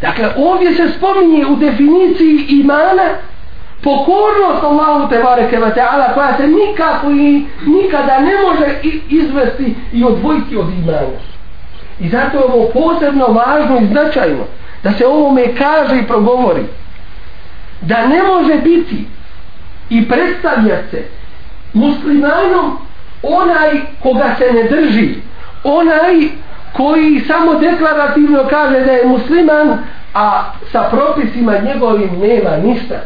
Dakle, 0.00 0.28
ovdje 0.36 0.74
se 0.74 0.88
spominje 0.88 1.46
u 1.46 1.56
definiciji 1.56 2.46
imana 2.48 3.02
pokornost 3.82 4.62
Allahu 4.62 5.08
te 5.08 5.18
bareke 5.22 5.58
ve 5.58 5.74
taala 5.74 6.14
koja 6.14 6.36
se 6.36 6.46
nikako 6.46 7.10
i 7.10 7.44
nikada 7.66 8.20
ne 8.20 8.32
može 8.46 8.80
izvesti 9.08 9.74
i 9.92 10.04
odvojiti 10.04 10.56
od 10.56 10.66
imana. 10.82 11.18
I 12.00 12.08
zato 12.08 12.38
je 12.38 12.44
ovo 12.44 12.68
posebno 12.72 13.26
važno 13.26 13.78
i 13.80 13.86
značajno 13.86 14.44
da 14.82 14.92
se 14.92 15.06
ovome 15.06 15.54
kaže 15.58 15.98
i 15.98 16.06
progovori 16.06 16.62
da 17.80 18.06
ne 18.06 18.22
može 18.22 18.54
biti 18.54 19.06
i 19.90 20.08
predstavlja 20.08 20.76
se 20.90 21.04
muslimanom 21.72 22.78
onaj 23.22 23.80
koga 24.02 24.34
se 24.38 24.52
ne 24.52 24.62
drži 24.62 25.14
onaj 25.64 26.28
koji 26.76 27.20
samo 27.26 27.54
deklarativno 27.54 28.44
kaže 28.50 28.80
da 28.80 28.92
je 28.92 29.06
musliman 29.06 29.78
a 30.14 30.52
sa 30.72 30.82
propisima 30.90 31.58
njegovim 31.58 32.10
nema 32.20 32.56
ništa. 32.56 33.00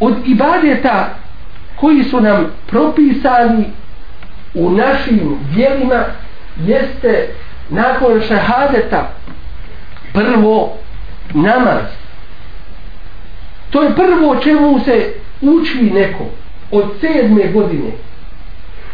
Od 0.00 0.14
ibadeta 0.26 1.08
koji 1.76 2.04
su 2.04 2.20
nam 2.20 2.46
propisani 2.66 3.64
u 4.54 4.70
našim 4.70 5.38
dijelima 5.54 6.04
jeste 6.56 7.28
nakon 7.70 8.20
šehadeta 8.28 9.08
prvo 10.12 10.72
namaz. 11.34 11.84
To 13.70 13.82
je 13.82 13.94
prvo 13.94 14.36
čemu 14.36 14.80
se 14.84 15.14
uči 15.40 15.90
neko 15.94 16.24
od 16.70 16.84
sedme 17.00 17.46
godine 17.52 17.90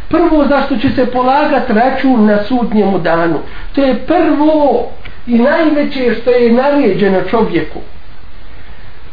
prvo 0.08 0.44
zašto 0.48 0.76
će 0.76 0.90
se 0.90 1.06
polagat 1.06 1.70
račun 1.70 2.26
na 2.26 2.42
sudnjemu 2.42 2.98
danu. 2.98 3.38
To 3.74 3.82
je 3.82 3.98
prvo 4.06 4.88
i 5.26 5.38
najveće 5.38 6.14
što 6.20 6.30
je 6.30 6.52
naređeno 6.52 7.20
čovjeku. 7.30 7.80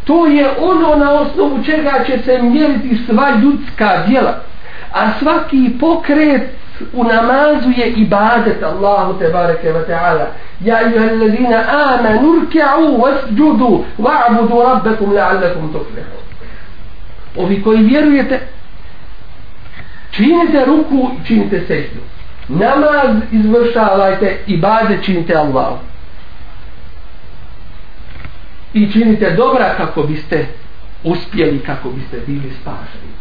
To 0.03 0.25
je 0.25 0.49
ono 0.59 0.95
na 0.95 1.11
osnovu 1.11 1.63
čega 1.65 1.91
će 2.05 2.17
se 2.25 2.41
mjeriti 2.41 2.97
sva 3.05 3.31
ljudska 3.41 4.03
djela. 4.07 4.41
A 4.93 5.19
svaki 5.19 5.71
pokret 5.79 6.41
u 6.93 7.03
namazu 7.03 7.69
je 7.77 7.89
ibadet 7.89 8.63
Allahu 8.63 9.19
te 9.19 9.29
bareke 9.29 9.71
ve 9.71 9.85
taala 9.87 10.27
ja 10.61 10.75
ayyuhallazina 10.75 11.63
amanu 11.69 12.33
ruk'u 12.33 13.01
wasjudu 13.01 13.83
wa'budu 13.99 14.63
rabbakum 14.63 15.11
la'allakum 15.11 15.71
tuflihun 15.73 16.23
ovi 17.37 17.63
koji 17.63 17.83
vjerujete 17.83 18.39
činite 20.15 20.65
ruku 20.65 21.11
i 21.21 21.27
činite 21.27 21.61
seždu 21.67 22.01
namaz 22.47 23.15
izvršavajte 23.31 24.37
i 24.47 24.57
bade 24.57 24.99
činite 25.03 25.35
Allahu. 25.35 25.77
I 28.73 28.91
činite 28.91 29.31
dobra 29.31 29.73
kako 29.77 30.03
biste 30.03 30.45
uspjeli 31.03 31.59
kako 31.59 31.89
biste 31.89 32.17
bili 32.27 32.51
spašeni. 32.61 33.15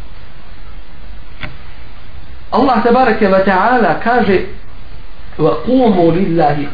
Allah 2.51 2.85
tabaraka 2.85 3.25
wa 3.25 3.45
ta'ala 3.45 4.01
kaže 4.05 4.41
wa 5.39 5.55
لِلَّهِ 5.67 6.13
lillahi 6.13 6.67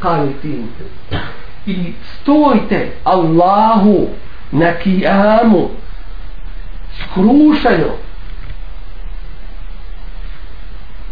i 1.67 1.93
stojte 2.03 2.93
Allahu 3.05 4.09
na 4.53 4.73
kijamu 4.73 5.69
skrušeno 7.01 8.10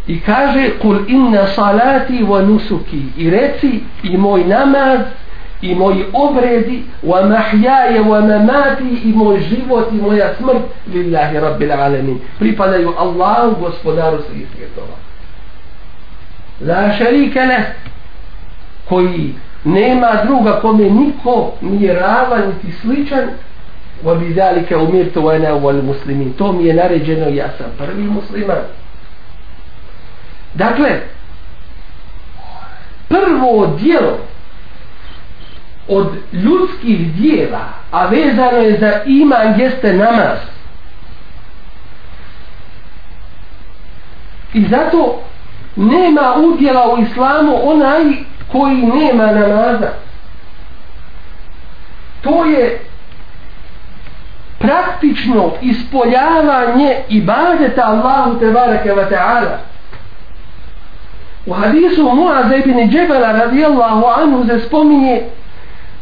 i 0.09 0.19
kaže 0.19 0.69
kul 0.81 1.05
inna 1.07 1.47
salati 1.47 2.23
wa 2.23 2.41
nusuki. 2.41 3.01
I 3.17 3.29
reci 3.29 3.79
i 4.03 4.17
moj 4.17 4.43
namaz 4.43 4.99
i 5.61 5.75
moji 5.75 6.05
obredi 6.13 6.83
wa 7.03 7.29
mahjaje 7.29 8.01
wa 8.01 8.21
mamati 8.21 8.89
i 9.03 9.13
moj 9.15 9.39
život 9.39 9.91
i 9.91 9.95
moja 9.95 10.33
smrt 10.37 10.63
lillahi 10.93 11.39
rabbil 11.39 11.71
alamin. 11.71 12.19
Pripadaju 12.39 12.93
Allahu 12.97 13.55
gospodaru 13.61 14.17
svih 14.29 14.47
svjetova. 14.55 14.95
La 16.61 16.91
šarike 16.97 17.39
ne 17.39 17.75
koji 18.89 19.33
nema 19.63 20.11
druga 20.25 20.59
kome 20.61 20.89
niko 20.89 21.53
nije 21.61 21.93
ravan 21.93 22.41
niti 22.47 22.77
sličan 22.81 23.29
wa 24.05 24.19
bi 24.19 24.33
zalika 24.33 24.77
umirtu 24.77 25.21
wa 25.21 25.35
ana 25.35 25.49
wal 25.49 25.83
muslimin. 25.83 26.33
To 26.33 26.51
mi 26.51 26.65
je 26.65 26.73
naređeno 26.73 27.27
ja 27.27 27.49
sam 27.57 27.67
prvi 27.77 28.03
musliman 28.03 28.78
dakle 30.53 30.89
prvo 33.07 33.77
dijelo 33.79 34.17
od 35.87 36.07
ljudskih 36.31 37.13
dijela, 37.13 37.65
a 37.91 38.05
vezano 38.05 38.57
je 38.57 38.79
za 38.79 39.03
iman, 39.05 39.59
jeste 39.59 39.93
namaz. 39.93 40.37
I 44.53 44.65
zato 44.65 45.21
nema 45.75 46.35
udjela 46.37 46.93
u 46.93 47.01
islamu 47.01 47.59
onaj 47.63 48.03
koji 48.51 48.75
nema 48.75 49.25
namaza. 49.25 49.89
To 52.21 52.45
je 52.45 52.79
praktično 54.59 55.51
ispoljavanje 55.61 56.95
ibadeta 57.09 57.81
Allahu 57.85 58.39
te 58.39 58.51
bareke 58.51 58.93
ve 58.93 59.09
ta'ala. 59.09 59.57
U 61.49 61.53
hadisu 61.53 62.03
Muaz 62.03 62.51
ibn 62.51 62.89
Džebela 62.91 63.31
radijallahu 63.31 64.05
anhu 64.21 64.45
se 64.47 64.59
spominje 64.59 65.21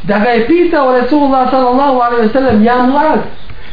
da 0.02 0.18
ga 0.18 0.28
je 0.30 0.46
pitao 0.46 0.92
Resulullah 0.92 1.50
sallallahu 1.50 2.00
alaihi 2.00 2.26
wa 2.26 2.32
sallam 2.32 2.64
ja 2.64 2.76
Muaz, 2.76 3.20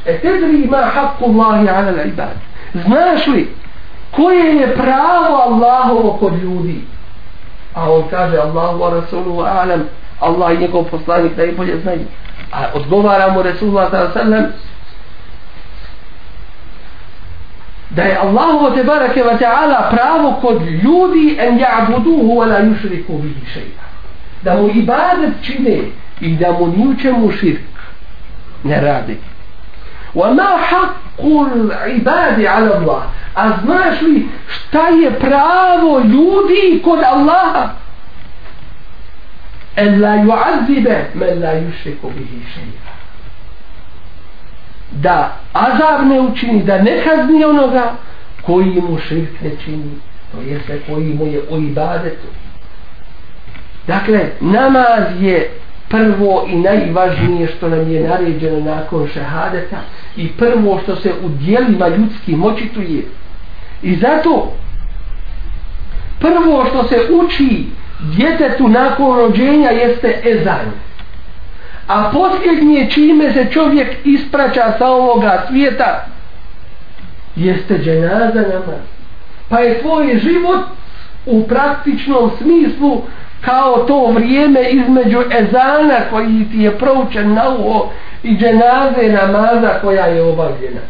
e 0.05 0.17
tedri 0.17 0.67
ma 0.72 0.77
haqqu 0.77 1.25
Allahi 1.25 1.70
ala 1.70 1.91
l'ibad 1.91 2.36
znaš 2.74 3.27
li 3.27 3.50
koje 4.12 4.56
je 4.56 4.76
pravo 4.76 5.36
Allahovo 5.47 6.17
kod 6.19 6.34
ljudi? 6.43 6.82
A 7.73 7.91
on 7.91 8.04
kaže 8.10 8.38
Allahu 8.38 8.80
wa 8.80 8.89
Rasuluhu 9.02 9.41
alam 9.41 9.84
Allah 10.19 10.54
i 10.54 10.58
njegov 10.58 10.84
poslanik 10.84 11.38
najbolje 11.38 11.80
znaju. 11.80 12.06
A 12.52 12.60
odgovara 12.73 13.34
mu 13.34 13.41
Resulullah 13.41 13.91
sallallahu 13.91 14.19
alaihi 14.19 14.32
wa 14.32 14.38
sallam 14.38 14.54
da 17.95 18.03
je 18.03 18.17
Allahu 18.17 18.75
te 18.75 18.84
barake 18.84 19.23
ve 19.23 19.38
ta'ala 19.39 19.89
pravo 19.91 20.31
kod 20.41 20.62
ljudi 20.62 21.38
en 21.39 21.60
ja'buduhu 21.60 22.38
wa 22.38 22.45
la 22.45 22.60
yushriku 22.60 23.13
bihi 23.17 23.45
shay'a 23.53 23.86
da 24.43 24.55
mu 24.55 24.69
ibadet 24.69 25.34
čine 25.41 25.77
i 26.21 26.36
da 26.38 26.51
mu 26.51 26.67
ni 26.67 26.88
u 26.88 26.95
čemu 27.01 27.31
širk 27.31 27.75
ne 28.63 28.81
radi. 28.81 29.17
Wa 30.15 30.34
ma 30.34 30.49
haqqul 30.69 31.71
ibadi 31.97 32.47
ala 32.47 32.75
Allah. 32.75 33.03
A 33.36 33.49
znaš 33.63 34.01
li 34.01 34.25
šta 34.47 34.88
je 34.88 35.12
pravo 35.19 35.99
ljudi 35.99 36.81
kod 36.84 36.99
Allaha? 37.03 37.69
En 39.75 40.01
la 40.01 40.15
yu'azzibe 40.15 40.97
men 41.13 41.39
la 41.41 41.53
yushriku 41.53 42.10
bihi 42.10 42.41
shay'a. 42.53 42.91
Da 45.01 45.38
azab 45.53 46.08
ne 46.08 46.19
učini, 46.19 46.63
da 46.63 46.81
ne 46.81 47.03
kazni 47.03 47.45
onoga 47.45 47.93
koji 48.41 48.81
mu 48.81 48.97
širk 48.99 49.41
ne 49.41 49.51
čini, 49.65 49.91
to 50.31 50.41
jeste 50.41 50.81
koji 50.88 51.13
mu 51.13 51.25
je 51.25 51.41
u 51.49 51.58
ibadetu. 51.58 52.27
Dakle, 53.88 54.19
namaz 54.39 55.03
je 55.21 55.51
prvo 55.89 56.45
i 56.47 56.55
najvažnije 56.55 57.47
što 57.47 57.69
nam 57.69 57.91
je 57.91 58.08
naređeno 58.08 58.60
nakon 58.60 59.08
šehadeta 59.13 59.77
i 60.17 60.27
prvo 60.27 60.79
što 60.84 60.95
se 60.95 61.13
u 61.23 61.29
dijelima 61.29 61.88
ljudski 61.88 62.36
močituje. 62.36 63.03
I 63.84 63.95
zato 63.95 64.53
prvo 66.19 66.65
što 66.69 66.88
se 66.88 66.95
uči 67.12 67.65
djetetu 67.99 68.67
nakon 68.67 69.17
rođenja 69.17 69.69
jeste 69.69 70.21
ezan. 70.23 70.71
A 71.88 72.12
posljednje 72.13 72.89
čime 72.91 73.34
se 73.34 73.48
čovjek 73.52 73.88
ispraća 74.04 74.74
sa 74.78 74.88
ovoga 74.88 75.45
svijeta 75.50 76.06
jeste 77.36 77.78
dženaza 77.78 78.41
namaz. 78.41 78.86
Pa 79.50 79.60
je 79.60 79.82
tvoj 79.82 80.19
život 80.24 80.60
u 81.26 81.48
praktičnom 81.48 82.32
smislu 82.41 83.02
kao 83.41 83.78
to 83.78 84.06
vrijeme 84.06 84.69
između 84.69 85.24
ezana 85.32 86.00
koji 86.10 86.45
ti 86.52 86.60
je 86.60 86.78
proučen 86.78 87.34
na 87.34 87.50
uho 87.50 87.89
i 88.24 88.38
dženaze 88.38 89.12
namaza 89.12 89.80
koja 89.82 90.06
je 90.06 90.24
obavljena 90.24 90.82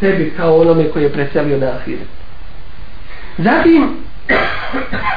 tebi 0.00 0.34
kao 0.36 0.60
onome 0.60 0.88
koji 0.88 1.02
je 1.02 1.12
preselio 1.12 1.58
na 1.58 1.66
ahiret. 1.66 2.08
zatim 3.38 3.96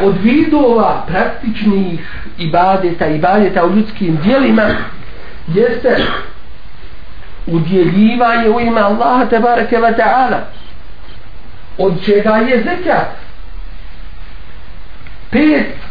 od 0.02 0.15
vidova 0.21 1.06
praktičnih 1.08 1.99
ibadeta 2.38 3.08
ibadeta 3.08 3.65
u 3.65 3.76
ljudskim 3.76 4.17
dijelima 4.23 4.63
jeste 5.47 5.97
udjeljivanje 7.47 8.49
u 8.49 8.60
ime 8.60 8.82
Allaha 8.82 9.26
tabaraka 9.26 9.76
wa 9.76 9.95
ta'ala 9.97 10.39
od 11.78 12.06
čega 12.06 12.36
je 12.36 12.63
zekat 12.63 13.08
pet 15.32 15.84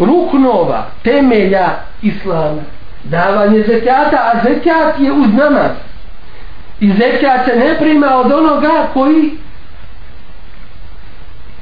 ruknova, 0.00 0.86
temelja 1.02 1.68
islama. 2.02 2.62
Davanje 3.04 3.62
zekata, 3.62 4.16
a 4.16 4.42
zekat 4.44 5.00
je 5.00 5.12
uz 5.12 5.34
namaz. 5.34 5.70
I 6.80 6.92
zekat 6.92 7.44
se 7.44 7.56
ne 7.56 7.78
prima 7.78 8.16
od 8.16 8.32
onoga 8.32 8.88
koji 8.94 9.30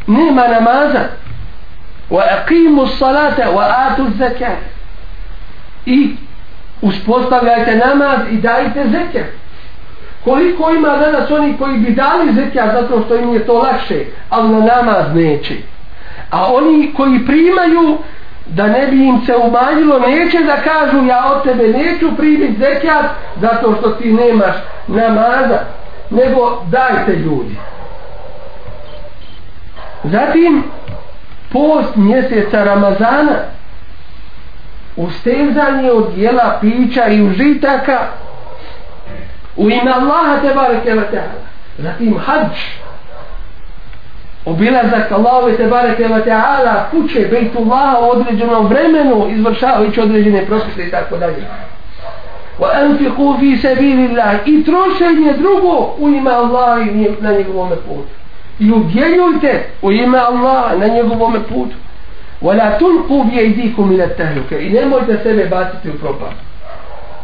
nema 0.08 0.48
namaza. 0.48 1.00
Wa 2.10 2.22
aqimu 2.22 2.86
salata 2.86 3.50
wa 3.50 3.64
atu 3.86 4.06
zekat. 4.18 4.58
I 5.86 6.16
uspostavljajte 6.82 7.76
namaz 7.76 8.18
i 8.30 8.36
dajte 8.36 8.84
zekat. 8.90 9.26
Koliko 10.24 10.70
ima 10.70 10.88
danas 10.88 11.30
oni 11.30 11.56
koji 11.58 11.78
bi 11.78 11.90
dali 11.90 12.32
zekat 12.32 12.72
zato 12.72 13.02
što 13.04 13.16
im 13.16 13.34
je 13.34 13.46
to 13.46 13.52
lakše, 13.52 14.04
ali 14.30 14.48
na 14.48 14.60
namaz 14.60 15.14
neće. 15.14 15.54
A 16.30 16.52
oni 16.54 16.92
koji 16.96 17.26
primaju 17.26 17.98
da 18.46 18.66
ne 18.66 18.86
bi 18.86 19.06
im 19.06 19.20
se 19.26 19.36
umanjilo 19.36 19.98
neće 19.98 20.38
da 20.38 20.56
kažu 20.56 21.06
ja 21.06 21.32
od 21.32 21.42
tebe 21.42 21.68
neću 21.68 22.16
primiti 22.16 22.58
zekat 22.58 23.04
zato 23.40 23.74
što 23.78 23.90
ti 23.90 24.12
nemaš 24.12 24.56
namaza 24.86 25.58
nego 26.10 26.62
dajte 26.70 27.12
ljudi 27.12 27.56
zatim 30.04 30.62
post 31.52 31.96
mjeseca 31.96 32.64
Ramazana 32.64 33.38
ustezanje 34.96 35.90
od 35.90 36.06
jela 36.16 36.58
pića 36.60 37.06
i 37.06 37.22
užitaka 37.22 37.98
u 39.56 39.70
ime 39.70 39.90
Allaha 39.90 40.40
te 40.42 40.54
bareke 40.54 40.94
zatim 41.78 42.18
hađ 42.18 42.58
obilazak 44.44 45.12
Allahove 45.12 45.56
te 45.56 45.66
bareke 45.66 46.08
wa 46.08 46.24
ta'ala 46.24 46.90
kuće 46.90 47.28
Bejtullaha 47.30 47.98
u 47.98 48.10
određenom 48.10 48.66
vremenu 48.66 49.26
izvršavajući 49.30 50.00
određene 50.00 50.46
propise 50.46 50.86
i 50.86 50.90
tako 50.90 51.16
dalje. 51.16 51.44
Wa 52.58 52.68
anfiqu 52.82 53.40
fi 53.40 53.56
sabilillah 53.56 54.34
i 54.46 54.64
trošenje 54.64 55.32
drugo 55.32 55.94
u 55.98 56.08
ime 56.08 56.30
Allaha 56.30 56.80
i 56.80 57.10
na 57.20 57.32
njegovom 57.32 57.68
putu 57.68 58.08
i 58.58 58.72
udjeljujte 58.72 59.64
u 59.82 59.92
ime 59.92 60.18
Allaha 60.18 60.76
na 60.76 60.86
njegovom 60.86 61.32
putu. 61.48 61.76
Wa 62.42 62.56
la 62.56 62.78
tulqu 62.78 63.24
bi 63.24 63.38
aydikum 63.38 63.92
ila 63.92 64.06
tahluka. 64.06 64.58
I 64.58 64.70
nemojte 64.70 65.18
sebe 65.22 65.46
baciti 65.46 65.90
u 65.90 65.98
propast. 65.98 66.36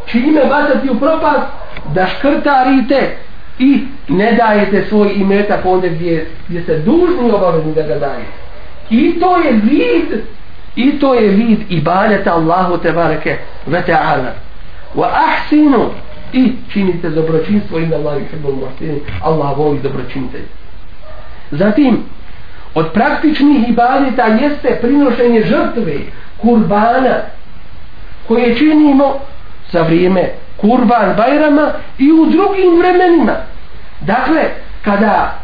Čime 0.05 0.41
bacati 0.49 0.89
u 0.89 0.99
propast? 0.99 1.47
Da 1.93 2.07
škrtarite 2.07 3.17
i 3.59 3.83
ne 4.07 4.31
dajete 4.31 4.85
svoj 4.89 5.13
imetak 5.15 5.65
onda 5.65 5.87
gdje, 5.87 6.27
gdje 6.47 6.63
se 6.63 6.79
dužni 6.79 7.31
obavezni 7.31 7.73
da 7.73 7.81
ga 7.81 7.95
dajete. 7.99 8.31
I 8.89 9.19
to 9.19 9.37
je 9.37 9.51
vid 9.51 10.21
i 10.75 10.99
to 10.99 11.13
je 11.13 11.29
vid 11.29 11.59
ibadeta 11.69 12.33
Allahu 12.33 12.77
te 12.77 12.91
bareke 12.91 13.37
ve 13.67 13.81
ta'ala. 13.81 14.31
Wa 14.95 15.09
ahsinu 15.27 15.89
i 16.33 16.51
činite 16.73 17.09
dobročinstvo 17.09 17.79
inda 17.79 17.95
Allah 17.95 18.17
i 18.17 18.35
muhsinin 18.43 18.99
Allah 19.21 19.57
voli 19.57 19.79
dobročinite 19.79 20.37
zatim 21.54 22.04
od 22.74 22.92
praktičnih 22.92 23.68
ibadeta 23.68 24.26
jeste 24.26 24.78
prinošenje 24.80 25.42
žrtve 25.42 25.98
kurbana 26.42 27.16
koje 28.28 28.54
činimo 28.54 29.14
za 29.72 29.82
vrijeme 29.82 30.30
kurban 30.56 31.14
bajrama 31.16 31.72
i 31.98 32.12
u 32.12 32.26
drugim 32.26 32.78
vremenima 32.78 33.36
dakle 34.00 34.42
kada 34.84 35.38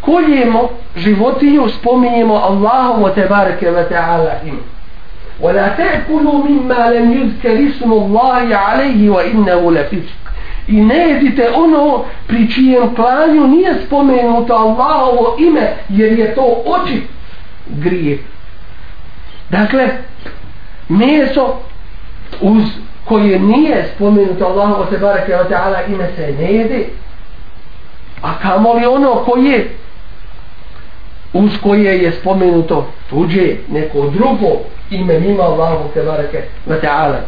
koljemo 0.00 0.68
životinju 0.96 1.68
spominjemo 1.68 2.34
Allahu 2.34 3.02
wa 3.02 3.14
tebareke 3.14 3.70
wa 3.70 3.84
ta'ala 3.88 4.32
im 4.44 4.58
ولا 5.42 5.68
تأكلوا 5.68 6.44
مما 6.48 6.90
لم 6.90 7.12
يذكر 7.12 7.68
اسم 7.70 7.92
الله 7.92 8.56
عليه 8.56 9.10
وإنه 9.10 9.72
لفسق 9.72 10.23
i 10.67 10.81
ne 10.81 10.95
jedite 10.95 11.49
ono 11.55 12.03
pri 12.27 12.51
čijem 12.51 12.95
klanju 12.95 13.47
nije 13.47 13.75
spomenuto 13.85 14.53
Allahovo 14.53 15.35
ime 15.39 15.73
jer 15.89 16.19
je 16.19 16.35
to 16.35 16.63
oči 16.65 17.01
grije 17.67 18.17
dakle 19.49 19.89
meso 20.89 21.55
uz 22.41 22.63
koje 23.05 23.39
nije 23.39 23.85
spomenuto 23.95 24.45
Allahovo 24.45 24.85
se 24.91 24.97
barake 24.97 25.31
wa 25.31 25.49
ta'ala 25.49 25.93
ime 25.93 26.09
se 26.15 26.33
ne 26.39 26.53
jede. 26.53 26.85
A 28.21 28.39
kamo 28.41 28.73
li 28.73 28.85
ono 28.85 29.15
koje 29.15 29.69
uz 31.33 31.51
koje 31.63 32.03
je 32.03 32.11
spomenuto 32.11 32.87
tuđe 33.09 33.55
neko 33.69 34.09
drugo 34.09 34.47
ime 34.89 35.19
mimo 35.19 35.43
Allahovo 35.43 35.89
se 35.93 36.03
barake 36.03 36.43
wa 36.67 36.81
ta'ala. 36.81 37.19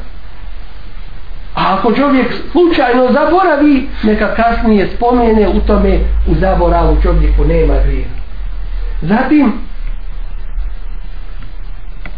A 1.58 1.74
ako 1.74 1.94
čovjek 1.94 2.34
slučajno 2.52 3.12
zaboravi, 3.12 3.90
neka 4.04 4.36
kasnije 4.36 4.88
spomene 4.96 5.48
u 5.48 5.60
tome 5.60 6.00
u 6.28 6.36
zaboravu 6.36 6.98
čovjeku 7.02 7.46
nema 7.46 7.74
grije. 7.86 8.06
Zatim, 9.02 9.54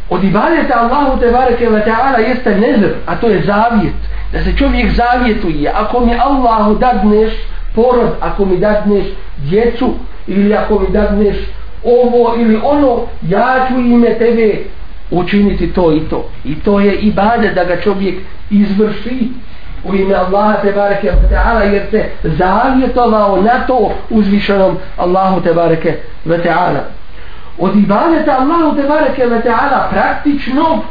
od 0.09 0.23
ibadeta 0.23 0.79
Allahu 0.79 1.19
te 1.19 1.31
bareke 1.31 1.69
ve 1.69 1.85
ta'ala 1.85 2.19
jeste 2.27 2.55
nezr, 2.55 2.93
a 3.05 3.15
to 3.15 3.27
je 3.27 3.43
zavjet. 3.45 3.93
Da 4.31 4.43
se 4.43 4.57
čovjek 4.57 4.91
zavjetuje. 4.91 5.71
Ako 5.75 5.99
mi 5.99 6.19
Allahu 6.19 6.75
dadneš 6.75 7.33
porod, 7.75 8.15
ako 8.21 8.45
mi 8.45 8.57
dadneš 8.57 9.05
djecu, 9.37 9.93
ili 10.27 10.55
ako 10.55 10.79
mi 10.79 10.87
dadneš 10.89 11.37
ovo 11.83 12.35
ili 12.37 12.59
ono, 12.63 13.01
ja 13.21 13.67
ću 13.67 13.79
ime 13.79 14.17
tebe 14.17 14.55
učiniti 15.11 15.73
to 15.73 15.91
i 15.91 15.99
to. 15.99 16.29
I 16.43 16.55
to 16.55 16.79
je 16.79 16.95
ibadet 16.95 17.55
da 17.55 17.63
ga 17.63 17.81
čovjek 17.81 18.15
izvrši 18.49 19.29
u 19.83 19.95
ime 19.95 20.15
Allaha 20.15 20.53
te 20.61 20.71
bareke 20.71 21.11
ve 21.11 21.29
ta'ala 21.29 21.61
jer 21.61 21.83
se 21.91 22.05
zavjetovao 22.23 23.41
na 23.41 23.67
to 23.67 23.91
uzvišenom 24.09 24.77
Allahu 24.97 25.41
te 25.41 25.53
bareke 25.53 25.97
ve 26.25 26.43
ta'ala. 26.43 26.83
Od 27.57 27.75
ibadeta 27.75 28.37
Allahu 28.39 28.75
te 28.75 28.87
bareke 28.87 29.25
ve 29.25 29.41
ta'ala 29.41 29.89
praktično 29.91 30.83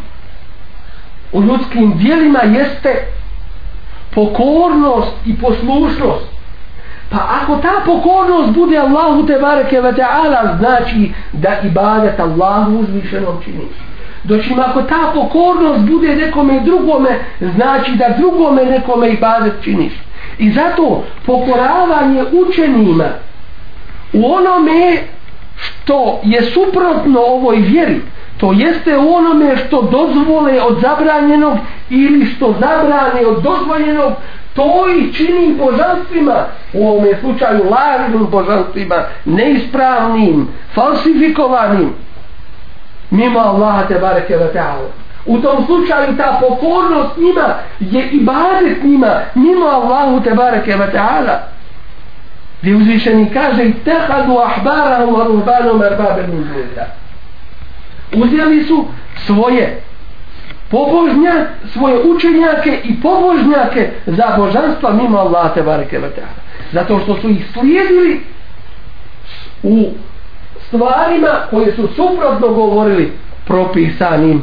u 1.32 1.42
ljudskim 1.42 1.98
dijelima 1.98 2.38
jeste 2.38 3.06
pokornost 4.14 5.12
i 5.26 5.36
poslušnost. 5.36 6.26
Pa 7.10 7.18
ako 7.42 7.56
ta 7.56 7.72
pokornost 7.86 8.52
bude 8.52 8.78
Allahu 8.78 9.26
te 9.26 9.38
bareke 9.40 9.80
ve 9.80 9.92
ta'ala 9.92 10.56
znači 10.58 11.12
da 11.32 11.48
ibadet 11.62 12.20
Allahu 12.20 12.78
uzvišenom 12.78 13.36
činiš 13.44 13.87
Doći 14.24 14.54
ako 14.66 14.82
ta 14.82 15.12
pokornost 15.14 15.80
bude 15.80 16.16
nekome 16.16 16.60
drugome, 16.60 17.10
znači 17.40 17.92
da 17.92 18.14
drugome 18.18 18.64
nekome 18.64 19.10
i 19.10 19.16
bazet 19.16 19.54
činiš. 19.64 19.92
I 20.38 20.50
zato 20.50 21.04
pokoravanje 21.26 22.24
učenima 22.32 23.08
u 24.12 24.32
onome 24.32 24.98
što 25.56 26.20
je 26.24 26.42
suprotno 26.42 27.20
ovoj 27.20 27.56
vjeri, 27.56 28.00
to 28.38 28.52
jeste 28.52 28.98
u 28.98 29.14
onome 29.14 29.56
što 29.56 29.82
dozvole 29.82 30.62
od 30.62 30.80
zabranjenog 30.80 31.58
ili 31.90 32.26
što 32.26 32.54
zabrane 32.60 33.26
od 33.26 33.42
dozvoljenog, 33.42 34.12
to 34.54 34.84
i 34.98 35.12
čini 35.12 35.54
božanstvima, 35.58 36.44
u 36.72 36.88
ovome 36.88 37.10
slučaju 37.20 37.60
lažnim 37.70 38.26
božanstvima, 38.30 38.94
neispravnim, 39.24 40.48
falsifikovanim, 40.74 41.92
mimo 43.10 43.40
Allaha 43.40 43.86
te 43.86 43.98
bareke 43.98 44.36
ve 44.36 44.52
ta'ala. 44.52 44.88
U 45.26 45.38
tom 45.38 45.66
slučaju 45.66 46.16
ta 46.16 46.40
pokornost 46.40 47.16
njima 47.16 47.54
je 47.80 48.08
ibadet 48.10 48.84
njima 48.84 49.20
mimo 49.34 49.66
Allahu 49.66 50.20
te 50.20 50.34
bareke 50.34 50.76
ve 50.76 50.92
ta'ala. 50.92 51.38
Gdje 52.62 52.76
uzvišeni 52.76 53.30
kaže 53.32 53.70
tehadu 53.84 54.38
ahbarahum 54.38 55.14
wa 55.14 55.26
ruhbanum 55.26 55.78
merbabe 55.78 56.26
min. 56.26 56.46
Uzeli 58.22 58.64
su 58.64 58.84
svoje 59.26 59.80
pobožnja, 60.70 61.46
svoje 61.72 62.02
učenjake 62.02 62.80
i 62.84 63.00
pobožnjake 63.00 63.90
za 64.06 64.34
božanstva 64.36 64.92
mimo 64.92 65.18
Allaha 65.18 65.48
te 65.48 65.62
bareke 65.62 65.98
ve 65.98 66.08
ta'ala. 66.08 66.38
Zato 66.72 67.00
što 67.00 67.16
su 67.16 67.30
ih 67.30 67.46
slijedili 67.52 68.20
u 69.62 69.90
stvarima 70.68 71.28
koje 71.50 71.72
su 71.76 71.88
suprotno 71.96 72.48
govorili 72.48 73.12
propisanim 73.46 74.42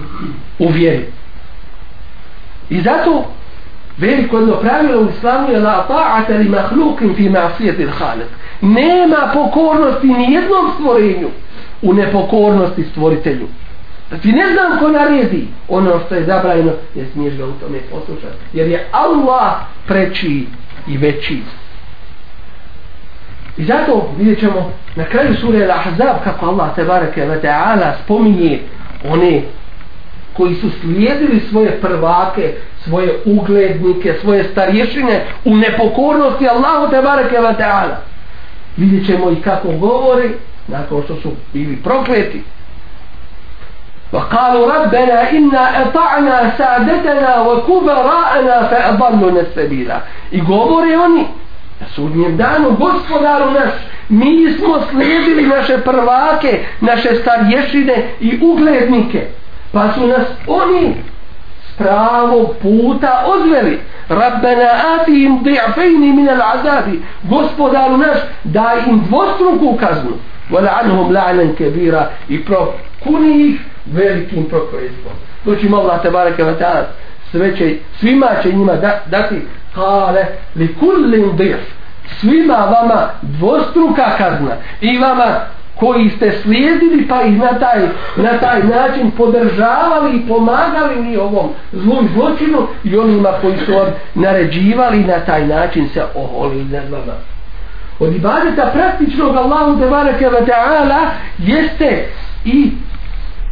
u 0.59 0.67
vjeri. 0.67 1.05
I 2.69 2.81
zato 2.81 3.25
veliko 3.97 4.37
jedno 4.37 4.55
pravilo 4.55 5.01
u 5.01 5.09
islamu 5.09 5.51
je 5.51 5.59
la 5.59 5.85
ta'ata 5.89 6.37
li 6.37 6.49
mahlukin 6.49 7.15
fi 7.15 7.29
ma'sijetil 7.29 7.89
halik. 7.97 8.27
Nema 8.61 9.31
pokornosti 9.33 10.07
ni 10.07 10.33
jednom 10.33 10.71
stvorenju 10.75 11.29
u 11.81 11.93
nepokornosti 11.93 12.83
stvoritelju. 12.91 13.47
Da 14.11 14.17
ti 14.17 14.31
ne 14.31 14.53
znam 14.53 14.79
ko 14.79 14.87
naredi 14.87 15.47
ono 15.69 15.99
što 16.05 16.15
je 16.15 16.25
zabrajeno, 16.25 16.71
ne 16.95 17.05
smiješ 17.13 17.37
ga 17.37 17.45
u 17.45 17.51
tome 17.51 17.79
poslušati. 17.91 18.37
Jer 18.53 18.67
je 18.67 18.87
Allah 18.91 19.53
preči 19.87 20.47
i 20.87 20.97
veći. 20.97 21.41
I 23.56 23.64
zato 23.64 24.08
vidjet 24.18 24.40
ćemo 24.40 24.72
na 24.96 25.04
kraju 25.04 25.34
sure 25.34 25.58
Al-Ahzab 25.58 26.14
kako 26.24 26.46
Allah 26.46 26.74
tebareke 26.74 27.24
ve 27.24 27.40
ta'ala 27.42 27.92
spominje 28.04 28.58
one 29.10 29.42
koji 30.36 30.54
su 30.54 30.70
slijedili 30.80 31.40
svoje 31.40 31.70
prvake, 31.80 32.54
svoje 32.84 33.20
uglednike, 33.24 34.14
svoje 34.20 34.44
starješine 34.44 35.24
u 35.44 35.56
nepokornosti 35.56 36.48
Allahu 36.48 36.90
tebareke 36.90 37.40
ve 37.40 37.54
ta'ala. 37.58 37.96
Vidjet 38.76 39.06
ćemo 39.06 39.30
i 39.30 39.36
kako 39.36 39.68
govori 39.68 40.30
nakon 40.68 41.02
što 41.02 41.16
su 41.16 41.30
bili 41.52 41.76
prokleti. 41.76 42.42
وقالوا 44.12 44.66
ربنا 44.74 45.30
إنا 45.30 45.82
أطعنا 45.82 46.52
سادتنا 46.58 47.40
وكبراءنا 47.40 48.56
فأضلنا 48.70 49.40
السبيل 49.40 49.92
i 50.32 50.40
govore 50.40 50.96
oni 50.98 51.26
na 51.79 51.87
sudnjem 51.95 52.37
danu, 52.37 52.77
gospodaru 52.79 53.51
naš, 53.51 53.73
mi 54.09 54.53
smo 54.57 54.79
slijedili 54.91 55.47
naše 55.47 55.77
prvake, 55.77 56.59
naše 56.81 57.15
starješine 57.15 58.09
i 58.19 58.39
uglednike, 58.41 59.27
pa 59.71 59.93
su 59.93 60.07
nas 60.07 60.27
oni 60.47 60.95
s 61.69 61.77
pravog 61.77 62.55
puta 62.61 63.23
odveli. 63.27 63.79
Rabbena 64.09 64.69
atihim 64.95 65.43
di'fejni 65.43 66.13
min 66.13 66.29
azabi, 66.29 67.01
gospodaru 67.23 67.97
naš, 67.97 68.17
daj 68.43 68.77
im 68.87 69.03
dvostruku 69.07 69.77
kaznu. 69.79 70.11
Vala 70.49 70.79
anhum 70.83 71.11
la'nan 71.11 71.55
kebira 71.55 72.09
i 72.29 72.45
prokuni 72.45 73.49
ih 73.49 73.59
velikim 73.85 74.45
prokletstvom. 74.49 75.13
Doći 75.45 75.69
Allah 75.73 76.01
te 76.01 76.09
bareke 76.09 76.43
wa 76.43 76.57
ta'ala, 76.59 76.83
sve 77.31 77.57
će, 77.57 77.75
svima 77.99 78.27
će 78.43 78.51
njima 78.51 78.73
da, 78.73 78.99
dati 79.05 79.35
kale 79.75 80.25
li 80.55 80.75
kullin 80.79 81.35
dir. 81.37 81.57
svima 82.19 82.53
vama 82.55 83.09
dvostruka 83.21 84.17
kazna 84.17 84.55
i 84.81 84.97
vama 84.97 85.25
koji 85.75 86.09
ste 86.09 86.31
slijedili 86.43 87.07
pa 87.07 87.21
ih 87.21 87.37
na 87.37 87.59
taj, 87.59 87.79
na 88.15 88.39
taj 88.39 88.63
način 88.63 89.11
podržavali 89.11 90.15
i 90.15 90.27
pomagali 90.27 91.03
ni 91.03 91.17
ovom 91.17 91.49
zlom 91.71 92.09
zločinu 92.13 92.67
i 92.83 92.97
onima 92.97 93.29
koji 93.41 93.57
su 93.65 93.71
vam 93.73 93.87
naređivali 94.15 95.03
na 95.03 95.19
taj 95.19 95.47
način 95.47 95.89
se 95.89 96.03
oholili 96.15 96.63
nad 96.63 96.89
vama 96.91 97.13
od 97.99 98.15
ibadeta 98.15 98.71
praktičnog 98.73 99.35
Allahu 99.35 99.79
tebareke 99.79 100.29
ve 100.29 100.45
taala 100.45 100.99
jeste 101.37 102.07
i 102.45 102.71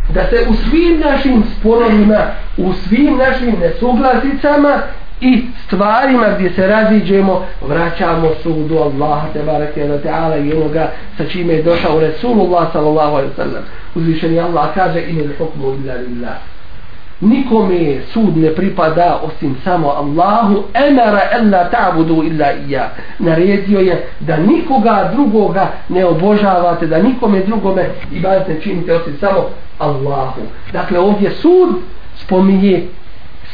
da 0.10 0.24
se 0.24 0.46
u 0.50 0.54
svim 0.54 1.00
našim 1.00 1.44
sporovima 1.60 2.20
u 2.58 2.74
svim 2.74 3.18
našim 3.18 3.56
nesuglasicama 3.60 4.78
i 5.24 5.42
stvarima 5.66 6.26
gdje 6.36 6.50
se 6.50 6.68
raziđemo 6.68 7.46
vraćamo 7.68 8.30
sudu 8.44 8.78
Allaha 8.78 9.28
te 9.34 9.44
barake 9.44 9.84
ve 9.84 10.02
teala 10.02 10.38
i 10.38 10.54
onoga 10.54 10.92
sa 11.18 11.24
čime 11.26 11.54
je 11.54 11.64
došao 11.64 12.00
Resulullah 12.00 12.72
sallallahu 12.74 13.16
alejhi 13.16 13.30
ve 13.30 13.44
sellem 13.44 13.64
uzvišeni 13.96 14.40
Allah 14.40 14.74
kaže 14.76 15.02
inel 15.10 15.30
hukmu 15.38 15.74
illa 15.74 15.94
lillah. 15.94 16.36
Nikome 17.22 18.02
sud 18.14 18.38
ne 18.38 18.50
pripada 18.56 19.22
osim 19.24 19.56
samo 19.64 19.90
Allahu 19.90 20.64
emara 20.74 21.22
ella 21.32 21.70
ta'budu 21.70 22.24
illa 22.24 22.52
iya 22.68 22.90
naredio 23.20 23.80
je 23.80 24.08
da 24.20 24.38
nikoga 24.38 25.10
drugoga 25.14 25.68
ne 25.90 26.06
obožavate 26.06 26.88
da 26.88 26.98
nikome 26.98 27.40
drugome 27.40 27.90
ibadete 28.12 28.54
ne 28.54 28.62
činite 28.62 28.94
osim 28.94 29.18
samo 29.20 29.50
Allahu. 29.80 30.42
Dakle 30.74 31.00
ovdje 31.00 31.32
sud 31.32 31.70
spominje 32.16 32.84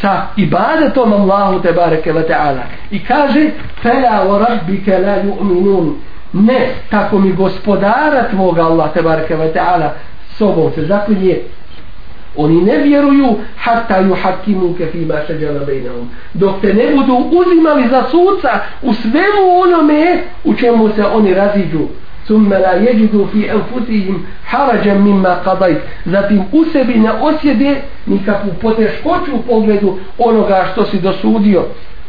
sa 0.02 0.28
ibadetom 0.38 1.14
Allahu 1.14 1.62
te 1.62 1.72
bareke 1.72 2.12
ve 2.12 2.24
ta'ala. 2.24 2.64
I 2.92 3.00
kaže 3.00 3.52
fela 3.82 4.24
wa 4.26 4.38
rabbika 4.40 5.00
la 5.00 5.16
yu'minun. 5.24 5.96
Ne 6.34 6.68
tako 6.90 7.20
mi 7.20 7.32
gospodara 7.32 8.30
tvoga 8.30 8.64
Allah 8.64 8.92
te 8.94 9.02
bareke 9.02 9.36
ve 9.36 9.54
ta'ala 9.54 9.94
sobom 10.38 10.72
se 10.76 10.86
zaklinje. 10.86 11.38
Oni 12.38 12.62
ne 12.62 12.78
vjeruju 12.78 13.36
hatta 13.58 14.00
ju 14.00 14.16
hakimu 14.24 14.74
ke 14.78 14.86
fima 14.86 15.16
shajara 15.28 15.66
bainahum. 15.66 16.10
dok 16.34 16.62
te 16.62 16.74
ne 16.74 16.96
budu 16.96 17.16
uzimali 17.16 17.90
za 17.90 18.04
suca 18.12 18.60
u 18.82 18.94
svemu 18.94 19.44
onome 19.64 20.24
u 20.44 20.54
čemu 20.54 20.90
se 20.96 21.06
oni 21.06 21.34
raziđu. 21.34 21.88
ثم 22.29 22.55
لا 22.55 22.75
يجدوا 22.91 23.27
في 23.33 23.53
أنفسهم 23.53 24.25
حرجا 24.45 24.95
مما 24.95 25.35
قضيت 25.35 25.79
zatim 26.07 26.43
u 26.53 26.65
sebi 26.65 26.95
ne 26.95 27.11
osjede 27.13 27.77
nikakvu 28.07 28.51
poteškoću 28.63 29.35
u 29.35 29.43
pogledu 29.43 29.99
onoga 30.19 30.67
što 30.73 30.85
si 30.85 31.01
dosudio 31.01 31.63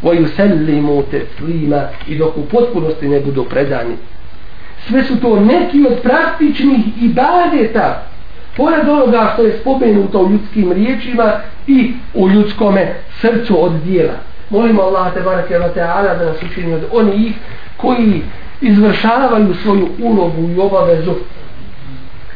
ويسلموا 0.03 1.01
تسليما 1.11 1.87
i 2.07 2.17
dok 2.17 2.37
u 2.37 2.45
potpunosti 2.45 3.07
ne 3.07 3.19
budu 3.19 3.43
predani 3.43 3.95
sve 4.87 5.03
su 5.03 5.19
to 5.19 5.39
neki 5.39 5.85
od 5.87 6.01
praktičnih 6.03 7.03
ibadeta 7.03 8.03
pored 8.57 8.89
onoga 8.89 9.31
što 9.33 9.43
je 9.43 9.57
spomenuto 9.61 10.19
u 10.19 10.31
ljudskim 10.31 10.71
riječima 10.71 11.31
i 11.67 11.93
u 12.13 12.29
ljudskome 12.29 12.93
srcu 13.21 13.63
od 13.63 13.71
dijela. 13.85 14.13
Molimo 14.49 14.81
Allah 14.81 15.13
te 15.13 15.21
barake 15.21 15.53
wa 15.53 15.69
ta'ala 15.75 16.17
da 16.19 16.25
nas 16.25 16.43
učini 16.43 16.73
od 16.73 16.83
onih 16.91 17.33
koji 17.77 18.21
izvršavaju 18.60 19.54
svoju 19.54 19.88
ulogu 20.02 20.50
i 20.50 20.60
obavezu 20.60 21.14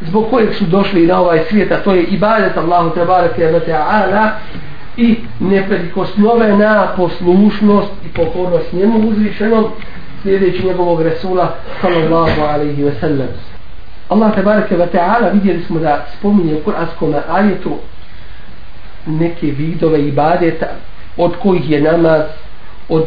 zbog 0.00 0.30
kojeg 0.30 0.54
su 0.54 0.64
došli 0.64 1.06
na 1.06 1.20
ovaj 1.20 1.40
svijet, 1.50 1.72
a 1.72 1.82
to 1.82 1.94
je 1.94 2.02
ibadet 2.02 2.56
Allahu 2.56 2.90
tebareke 2.90 3.46
ve 3.46 3.52
wa 3.52 3.66
ta'ala 3.66 4.28
i 4.96 5.16
neprikosnovena 5.40 6.88
poslušnost 6.96 7.90
i 8.06 8.08
pokornost 8.08 8.72
njemu 8.72 9.08
uzvišenom 9.08 9.64
sljedeći 10.22 10.66
njegovog 10.66 11.02
Resula 11.02 11.54
sallallahu 11.80 12.40
alaihi 12.40 12.82
wa 12.82 13.00
sallam. 13.00 13.28
Allah 14.08 14.34
tebareke 14.34 14.76
wa 14.76 14.86
ta'ala 14.92 15.32
vidjeli 15.32 15.62
smo 15.62 15.80
da 15.80 16.06
spominje 16.18 16.54
u 16.54 16.64
kuranskom 16.64 17.14
ajetu 17.28 17.76
neke 19.06 19.46
vidove 19.46 20.08
ibadeta 20.08 20.66
od 21.16 21.36
kojih 21.42 21.70
je 21.70 21.80
namaz 21.80 22.22
od 22.88 23.04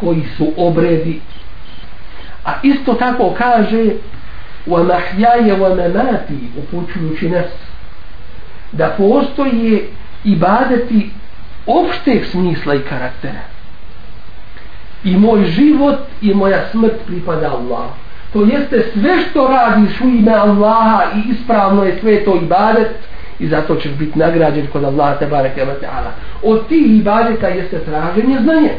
koji 0.00 0.22
su 0.36 0.52
obredi 0.56 1.20
a 2.44 2.52
isto 2.62 2.94
tako 2.94 3.34
kaže 3.38 3.84
wa 4.66 4.82
mahjaje 4.82 5.56
wa 5.56 5.68
mamati 5.76 6.50
upućujući 6.58 7.28
nas 7.28 7.46
da 8.72 8.94
postoje 8.98 9.88
ibadeti 10.24 11.10
opšteg 11.66 12.24
smisla 12.24 12.74
i 12.74 12.78
karaktera. 12.78 13.42
I 15.04 15.16
moj 15.16 15.44
život 15.44 15.98
i 16.20 16.34
moja 16.34 16.68
smrt 16.70 16.94
pripada 17.06 17.50
Allahu. 17.50 17.92
To 18.32 18.44
jeste 18.44 18.84
sve 18.92 19.10
što 19.30 19.48
radiš 19.48 20.00
u 20.00 20.04
ime 20.04 20.32
Allaha 20.32 21.04
i 21.16 21.30
ispravno 21.30 21.84
je 21.84 21.98
sve 22.00 22.24
to 22.24 22.36
ibadet 22.36 22.90
i 23.38 23.48
zato 23.48 23.76
ćeš 23.76 23.92
biti 23.92 24.18
nagrađen 24.18 24.66
kod 24.66 24.84
Allaha 24.84 25.14
te 25.14 25.26
bareke 25.26 25.64
ve 25.64 25.74
taala. 25.80 26.12
Od 26.42 26.68
tih 26.68 26.98
ibadeta 26.98 27.48
jeste 27.48 27.78
traženje 27.78 28.38
znanja 28.42 28.70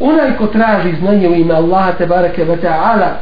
onaj 0.00 0.36
ko 0.36 0.46
traži 0.46 0.96
znanje 1.00 1.28
u 1.28 1.34
ime 1.34 1.54
Allaha 1.54 1.92
te 1.92 2.06
bareke 2.06 2.44
ve 2.44 2.56
taala 2.56 3.16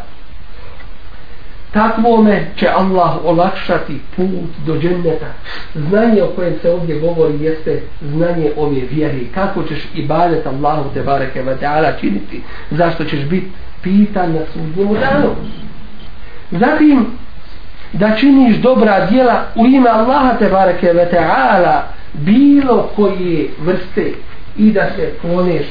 takvome 1.73 2.47
će 2.57 2.69
Allah 2.69 3.25
olakšati 3.25 4.01
put 4.17 4.67
do 4.67 4.79
dženneta. 4.81 5.27
Znanje 5.75 6.23
o 6.23 6.27
kojem 6.37 6.55
se 6.63 6.71
ovdje 6.71 7.01
govori 7.01 7.45
jeste 7.45 7.83
znanje 8.03 8.51
ove 8.57 8.81
vjere. 8.91 9.19
Kako 9.35 9.63
ćeš 9.63 9.89
ibadet 9.95 10.47
Allahu 10.47 10.91
te 10.95 11.03
bareke 11.03 11.43
ve 11.43 11.57
taala 11.57 11.93
činiti? 12.01 12.43
Zašto 12.71 13.05
ćeš 13.05 13.25
biti 13.25 13.51
pitan 13.83 14.33
na 14.33 14.41
sudnjemu 14.53 14.95
danu. 14.95 15.35
Zatim, 16.51 17.07
da 17.93 18.17
činiš 18.17 18.57
dobra 18.57 19.07
djela 19.07 19.45
u 19.55 19.67
ime 19.67 19.91
Allaha 19.91 20.39
te 20.39 20.49
bareke 20.49 20.93
ve 20.93 21.09
ta'ala 21.13 21.81
bilo 22.13 22.91
koje 22.97 23.49
vrste 23.61 24.13
i 24.57 24.73
da 24.73 24.87
se 24.97 25.13
kloneš 25.21 25.67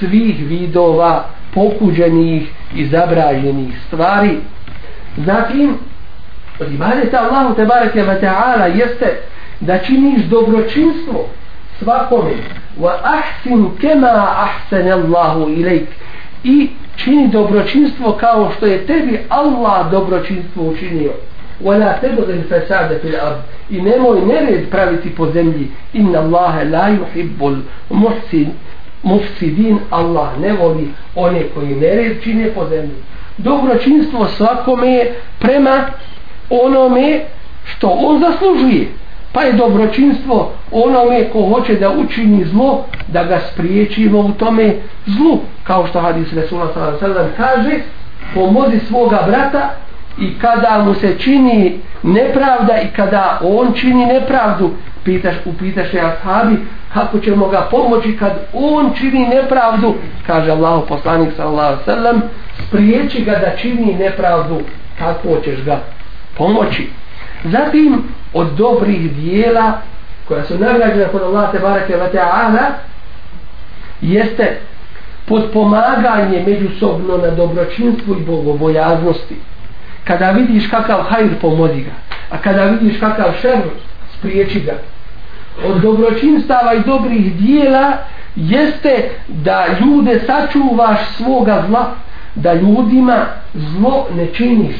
svih 0.00 0.48
vidova 0.48 1.24
pokuđenih 1.54 2.50
i 2.74 2.86
zabraženih 2.86 3.74
stvari. 3.86 4.36
Zatim, 5.16 5.74
od 6.60 6.72
ibadeta 6.72 7.18
Allahu 7.18 7.54
te 7.54 7.64
bareke 7.64 8.02
ve 8.02 8.20
ta'ala 8.20 8.78
jeste 8.78 9.20
da 9.60 9.78
činiš 9.78 10.22
dobročinstvo 10.22 11.28
svakome. 11.78 12.32
Wa 12.80 12.92
ahsin 13.02 13.70
kema 13.80 14.28
ahsana 14.46 14.94
Allahu 14.94 15.50
ilejk 15.50 15.88
i 16.44 16.68
čini 16.96 17.28
dobročinstvo 17.28 18.12
kao 18.12 18.50
što 18.56 18.66
je 18.66 18.86
tebi 18.86 19.20
Allah 19.28 19.90
dobročinstvo 19.90 20.64
učinio. 20.64 21.12
Wala 21.64 22.00
tebghi 22.00 22.32
al-fasada 22.32 22.98
fil 23.02 23.16
ard. 23.22 23.36
I 23.70 23.82
nemoj 23.82 24.20
nered 24.20 24.70
praviti 24.70 25.10
po 25.10 25.26
zemlji. 25.30 25.68
Inna 25.92 26.18
Allaha 26.18 26.62
la 26.64 26.88
yuhibbul 26.90 27.56
muhsin 27.90 28.48
mufsidin 29.02 29.78
Allah 29.90 30.38
ne 30.38 30.52
voli 30.52 30.88
one 31.14 31.42
koji 31.54 31.74
nered 31.74 32.22
čine 32.22 32.50
po 32.54 32.66
zemlji. 32.66 32.96
Dobročinstvo 33.38 34.28
svakome 34.28 35.06
prema 35.38 35.84
onome 36.50 37.20
što 37.64 37.88
on 37.88 38.20
zaslužuje 38.20 38.88
pa 39.32 39.42
je 39.42 39.52
dobročinstvo 39.52 40.52
onome 40.70 41.28
ko 41.32 41.42
hoće 41.42 41.74
da 41.74 41.90
učini 41.90 42.44
zlo 42.44 42.84
da 43.08 43.24
ga 43.24 43.40
spriječimo 43.52 44.18
u 44.18 44.32
tome 44.32 44.74
zlu. 45.06 45.38
Kao 45.64 45.86
što 45.86 46.00
hadis 46.00 46.32
Resula 46.32 46.68
sallam 47.00 47.28
kaže 47.36 47.80
pomozi 48.34 48.78
svoga 48.88 49.22
brata 49.26 49.70
i 50.18 50.38
kada 50.38 50.82
mu 50.86 50.94
se 50.94 51.18
čini 51.18 51.78
nepravda 52.02 52.80
i 52.82 52.86
kada 52.96 53.38
on 53.42 53.72
čini 53.74 54.06
nepravdu 54.06 54.70
pitaš, 55.04 55.34
upitaš 55.44 55.94
je 55.94 56.00
ashabi 56.00 56.56
kako 56.94 57.18
ćemo 57.18 57.48
ga 57.48 57.68
pomoći 57.70 58.16
kad 58.16 58.32
on 58.52 58.92
čini 58.98 59.28
nepravdu? 59.28 59.94
Kaže 60.26 60.50
Allah 60.50 60.82
poslanik 60.88 61.30
sallallahu 61.36 61.84
sallam 61.84 62.22
spriječi 62.66 63.24
ga 63.24 63.32
da 63.32 63.56
čini 63.56 63.94
nepravdu 63.94 64.60
kako 64.98 65.40
ćeš 65.44 65.64
ga 65.64 65.80
pomoći? 66.38 66.88
Zatim 67.44 68.02
od 68.34 68.46
dobrih 68.56 69.12
dijela 69.12 69.72
koja 70.28 70.44
su 70.44 70.58
nagrađena 70.58 71.08
kod 71.08 71.22
Allah 71.22 71.52
te 71.52 71.58
barake 71.58 71.96
wa 71.96 72.12
ta'ala 72.12 72.64
jeste 74.00 74.60
podpomaganje 75.28 76.44
međusobno 76.46 77.16
na 77.16 77.30
dobročinstvu 77.30 78.14
i 78.14 78.24
bogobojaznosti 78.24 79.36
kada 80.04 80.30
vidiš 80.30 80.70
kakav 80.70 81.02
hajr 81.02 81.28
pomozi 81.40 81.80
ga 81.80 81.90
a 82.30 82.38
kada 82.38 82.64
vidiš 82.64 83.00
kakav 83.00 83.32
šer 83.42 83.58
spriječi 84.18 84.60
ga 84.60 84.72
od 85.64 85.80
dobročinstava 85.80 86.74
i 86.74 86.80
dobrih 86.86 87.36
dijela 87.36 87.92
jeste 88.36 89.10
da 89.28 89.66
ljude 89.80 90.20
sačuvaš 90.26 90.98
svoga 91.16 91.64
zla 91.68 91.94
da 92.34 92.54
ljudima 92.54 93.26
zlo 93.54 94.06
ne 94.16 94.26
činiš. 94.26 94.76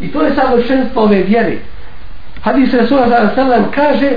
I 0.00 0.12
to 0.12 0.22
je 0.22 0.34
savršenstvo 0.34 1.02
ove 1.02 1.22
vjere. 1.22 1.56
Hadis 2.42 2.74
Resula 2.74 3.30
sallam 3.34 3.70
kaže 3.74 4.10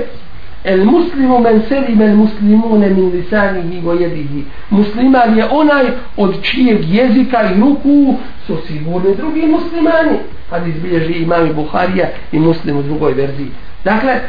El 0.64 0.84
muslimu 0.84 1.38
men 1.38 1.62
selim 1.68 2.00
el 2.02 2.16
muslimune 2.16 2.88
min 2.88 3.10
lisanihi 3.10 3.80
go 3.80 3.92
jedihi. 3.92 4.44
Musliman 4.70 5.38
je 5.38 5.44
onaj 5.50 5.86
od 6.16 6.42
čijeg 6.42 6.84
jezika 6.84 7.42
i 7.42 7.60
ruku 7.60 8.14
su 8.46 8.56
sigurni 8.66 9.16
drugi 9.16 9.46
muslimani. 9.46 10.18
Kad 10.50 10.66
izbilježi 10.66 11.12
imam 11.12 11.46
i 11.46 11.52
Buharija 11.52 12.08
i 12.32 12.38
muslim 12.38 12.76
u 12.76 12.82
drugoj 12.82 13.12
verziji. 13.12 13.50
Dakle, 13.84 14.20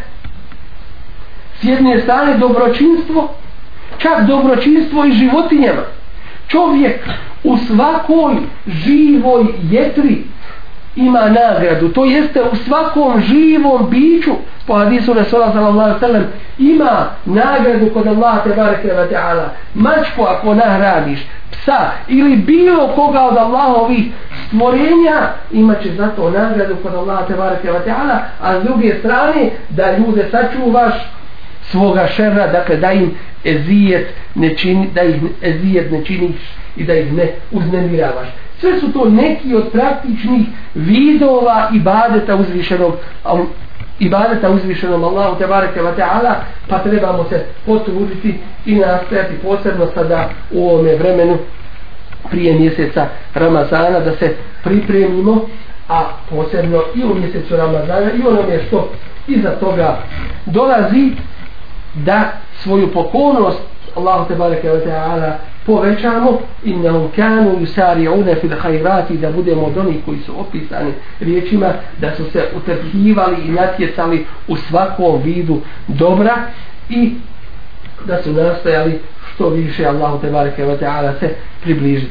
s 1.61 1.63
jedne 1.63 2.01
strane 2.01 2.37
dobročinstvo, 2.37 3.29
čak 3.97 4.27
dobročinstvo 4.27 5.05
i 5.05 5.11
životinjama. 5.11 5.81
Čovjek 6.47 7.07
u 7.43 7.57
svakoj 7.57 8.35
živoj 8.67 9.45
jetri 9.71 10.23
ima 10.95 11.19
nagradu. 11.19 11.89
To 11.89 12.05
jeste 12.05 12.41
u 12.41 12.55
svakom 12.55 13.21
živom 13.21 13.89
biću 13.89 14.31
po 14.67 14.77
hadisu 14.77 15.13
Resula 15.13 15.51
sallallahu 15.51 15.99
sallam 15.99 16.23
ima 16.57 17.05
nagradu 17.25 17.89
kod 17.93 18.07
Allah 18.07 18.43
te 18.43 18.49
bareke 18.49 18.87
wa 18.87 19.09
ta'ala. 19.11 19.45
Mačku 19.73 20.23
ako 20.23 20.53
nahradiš, 20.53 21.19
psa 21.51 21.91
ili 22.07 22.35
bilo 22.35 22.87
koga 22.87 23.21
od 23.21 23.37
Allahovih 23.37 24.05
stvorenja 24.47 25.33
imat 25.51 25.83
će 25.83 25.89
zato 25.97 26.29
nagradu 26.29 26.75
kod 26.83 26.95
Allah 26.95 27.27
te 27.27 27.33
bareke 27.33 27.67
wa 27.71 27.79
ta'ala 27.87 28.17
a 28.41 28.59
s 28.59 28.63
druge 28.63 28.95
strane 28.99 29.49
da 29.69 29.97
ljude 29.97 30.25
sačuvaš 30.31 30.93
svoga 31.71 32.07
šerra, 32.07 32.47
dakle 32.47 32.75
da 32.77 32.91
im 32.91 33.11
ezijet 33.45 34.13
ne 34.35 34.55
čini, 34.55 34.89
da 34.95 35.03
ih 35.03 35.15
ezijet 35.41 35.91
ne 35.91 36.05
činiš 36.05 36.35
i 36.75 36.83
da 36.83 36.93
ih 36.93 37.13
ne 37.13 37.31
uznemiravaš. 37.51 38.27
Sve 38.59 38.79
su 38.79 38.93
to 38.93 39.09
neki 39.09 39.55
od 39.55 39.71
praktičnih 39.71 40.47
vidova 40.75 41.69
ibadeta 41.73 42.35
uzvišenog 42.35 42.93
ibadeta 43.99 44.49
uzvišenom 44.49 45.03
Allahu 45.03 45.39
te 45.39 45.47
bareke 45.47 45.81
ve 45.81 45.91
ta'ala 45.97 46.33
pa 46.67 46.79
trebamo 46.79 47.25
se 47.29 47.45
potruditi 47.65 48.39
i 48.65 48.75
nastojati 48.75 49.33
posebno 49.43 49.87
sada 49.93 50.29
u 50.51 50.69
ovome 50.69 50.95
vremenu 50.95 51.37
prije 52.29 52.59
mjeseca 52.59 53.05
Ramazana 53.33 53.99
da 53.99 54.15
se 54.15 54.35
pripremimo 54.63 55.41
a 55.89 56.03
posebno 56.29 56.81
i 56.95 57.03
u 57.03 57.15
mjesecu 57.15 57.55
Ramazana 57.55 58.11
i 58.11 58.27
onome 58.27 58.59
što 58.67 58.89
iza 59.27 59.49
toga 59.49 59.97
dolazi 60.45 61.11
da 61.95 62.31
svoju 62.63 62.91
pokornost 62.91 63.61
Allahu 63.95 64.27
te 64.27 64.35
bareke 64.35 64.69
ve 64.69 64.85
taala 64.85 65.35
povećamo. 65.69 66.39
Innahum 66.63 67.07
kanu 67.15 67.59
yusari'una 67.59 68.35
fil 68.41 68.55
khairati 68.61 69.17
da 69.17 69.31
budemo 69.31 69.61
od 69.61 69.77
onih 69.77 69.95
koji 70.05 70.19
su 70.19 70.39
opisani 70.39 70.91
riječima 71.19 71.73
da 71.97 72.15
su 72.15 72.23
se 72.31 72.43
utrpljivali 72.57 73.35
i 73.45 73.51
natjecali 73.51 74.25
u 74.47 74.55
svakom 74.55 75.21
vidu 75.21 75.61
dobra 75.87 76.35
i 76.89 77.13
da 78.05 78.23
su 78.23 78.33
nastojali 78.33 78.99
što 79.33 79.49
više 79.49 79.85
Allahu 79.85 80.21
te 80.21 80.29
bareke 80.31 80.65
ve 80.65 80.77
taala 80.77 81.13
se 81.19 81.29
približiti. 81.63 82.07